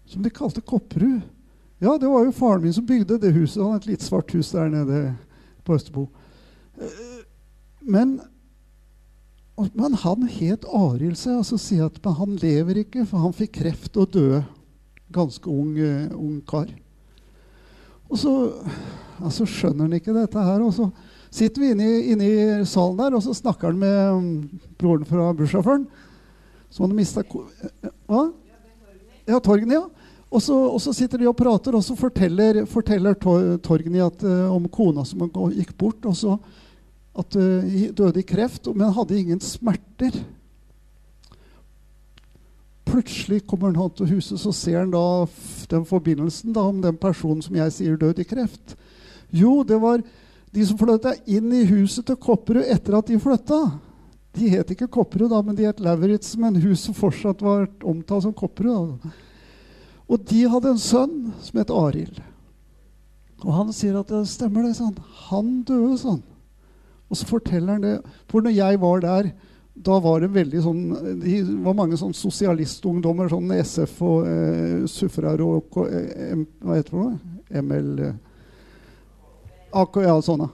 [0.08, 1.20] som de kalte Kopperud.
[1.78, 3.60] Ja, det var jo faren min som bygde det huset.
[3.62, 5.02] Han hadde et litt svart hus der nede
[5.64, 6.08] på Østerbo.
[6.80, 7.22] Eh,
[7.84, 8.18] men
[9.58, 13.34] men han het Arild seg, og så sier jeg at han lever ikke, for han
[13.34, 14.44] fikk kreft og døde.
[15.14, 16.68] Ganske ung, uh, ung kar.
[18.08, 18.32] Og så
[19.20, 20.64] altså, skjønner han ikke dette her.
[20.64, 20.88] Og så
[21.30, 25.30] sitter vi inne inne i salen der, og så snakker han med um, broren fra
[25.36, 25.86] bussjåføren.
[26.68, 28.28] Som hadde mista eh, Hva?
[29.28, 29.86] Ja, Torgny, ja.
[30.28, 34.68] Og så, og så, sitter de og prater, og så forteller, forteller Torgny uh, om
[34.72, 36.04] kona som gikk bort.
[36.08, 36.36] og så
[37.18, 40.20] at uh, døde i kreft, men hadde ingen smerter.
[42.88, 45.26] Plutselig kommer han til huset, så ser han da
[45.68, 48.76] den forbindelsen da, om den personen som jeg sier døde i kreft.
[49.34, 50.00] Jo, det var
[50.54, 53.60] de som flytta inn i huset til Kopperud etter at de flytta.
[54.38, 58.36] De het ikke Kopperud, da, men de het Lauritz, men huset fortsatt var omtalt som
[58.36, 58.96] Kopperud.
[59.02, 59.12] Da.
[60.08, 62.22] Og de hadde en sønn som het Arild.
[63.44, 64.78] Og han sier at det stemmer, det.
[64.80, 64.96] Sånn.
[65.28, 66.22] Han døde sånn.
[67.08, 67.96] Og så forteller han det.
[68.30, 69.30] For når jeg var der,
[69.84, 70.80] da var det veldig sånn
[71.20, 77.62] Det var mange sånn sosialistungdommer, sånn SF og eh, Sufrar og eh, Hva heter det?
[77.62, 78.16] ML eh,
[79.78, 80.48] AK, Ja, sånne.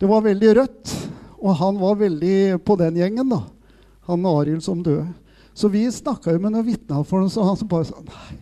[0.00, 0.92] Det var veldig rødt.
[1.40, 3.40] Og han var veldig på den gjengen, da.
[4.08, 5.08] Han Arild som døde.
[5.56, 8.38] Så vi snakka jo med noen vitner for ham, så han bare sa Nei,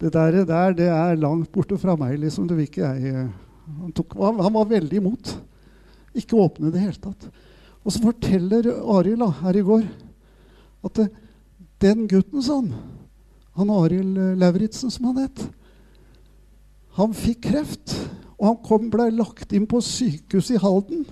[0.00, 2.46] det der, der det er langt borte fra meg, liksom.
[2.48, 3.30] Det vil ikke jeg eh,
[3.82, 5.34] han, tok, han, han var veldig imot.
[6.18, 7.28] Ikke åpne i det hele tatt.
[7.84, 9.86] Og så forteller Arild her i går
[10.84, 11.00] at
[11.80, 12.74] den gutten, sa han,
[13.56, 15.44] han Arild eh, Lauritzen som han het,
[16.98, 17.94] han fikk kreft.
[18.40, 21.04] Og han kom, ble lagt inn på sykehuset i Halden.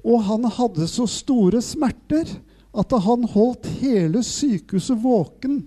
[0.00, 2.30] Og han hadde så store smerter
[2.76, 5.60] at han holdt hele sykehuset våken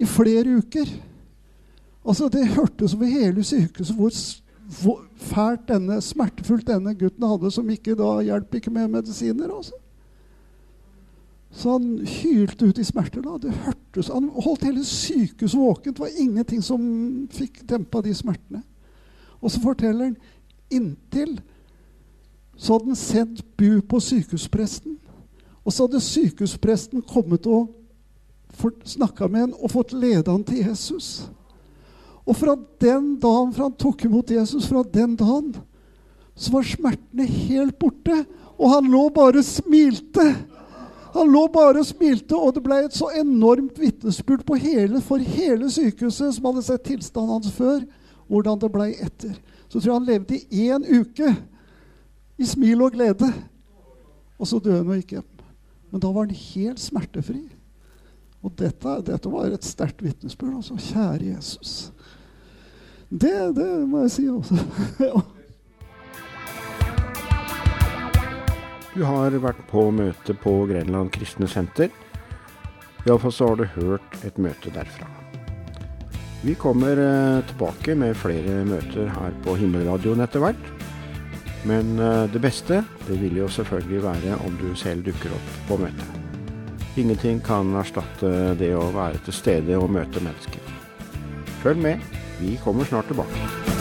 [0.00, 0.88] i flere uker.
[2.08, 4.14] Altså Det hørtes over hele sykehuset hvor
[4.68, 9.48] hvor fælt denne, smertefullt denne gutten hadde, som ikke da hjalp ikke med medisiner.
[9.48, 9.76] Også.
[11.50, 13.22] Så han hylte ut i smerter.
[13.24, 13.38] da.
[13.42, 15.96] Det hørtes, Han holdt hele sykehuset våkent.
[15.96, 16.82] Det var ingenting som
[17.30, 18.62] fikk dempa de smertene.
[19.40, 20.16] Og så forteller han
[20.70, 21.38] inntil
[22.58, 24.98] så hadde han sett bu på sykehuspresten.
[25.64, 27.70] Og så hadde sykehuspresten kommet og
[28.84, 31.28] snakka med han og fått lede han til Jesus.
[32.28, 35.54] Og fra den dagen fra han tok imot Jesus, fra den dagen,
[36.36, 38.20] så var smertene helt borte.
[38.58, 40.26] Og han lå bare og smilte.
[41.14, 46.34] Han lå bare og smilte, og det ble et så enormt vitnesbyrd for hele sykehuset,
[46.36, 47.80] som hadde sett tilstanden hans før,
[48.28, 49.38] hvordan det ble etter.
[49.68, 51.32] Så tror jeg han levde i én uke
[52.38, 53.28] i smil og glede.
[54.38, 55.30] Og så døde han og gikk hjem.
[55.90, 57.46] Men da var han helt smertefri.
[58.44, 60.60] Og dette, dette var et sterkt vitnesbyrd.
[60.60, 60.76] Altså.
[60.92, 61.72] Kjære Jesus.
[63.08, 64.54] Det, det må jeg si, altså.
[68.98, 71.92] Du har vært på møte på Grenland kristne senter.
[73.06, 75.06] Iallfall så har du hørt et møte derfra.
[76.42, 80.68] Vi kommer eh, tilbake med flere møter her på Himmelradioen etter hvert.
[81.68, 85.78] Men eh, det beste det vil jo selvfølgelig være om du selv dukker opp på
[85.84, 86.14] møtet.
[86.98, 90.74] Ingenting kan erstatte det å være til stede og møte mennesker.
[91.62, 92.17] Følg med.
[92.40, 93.77] Vi kommer snart tilbake.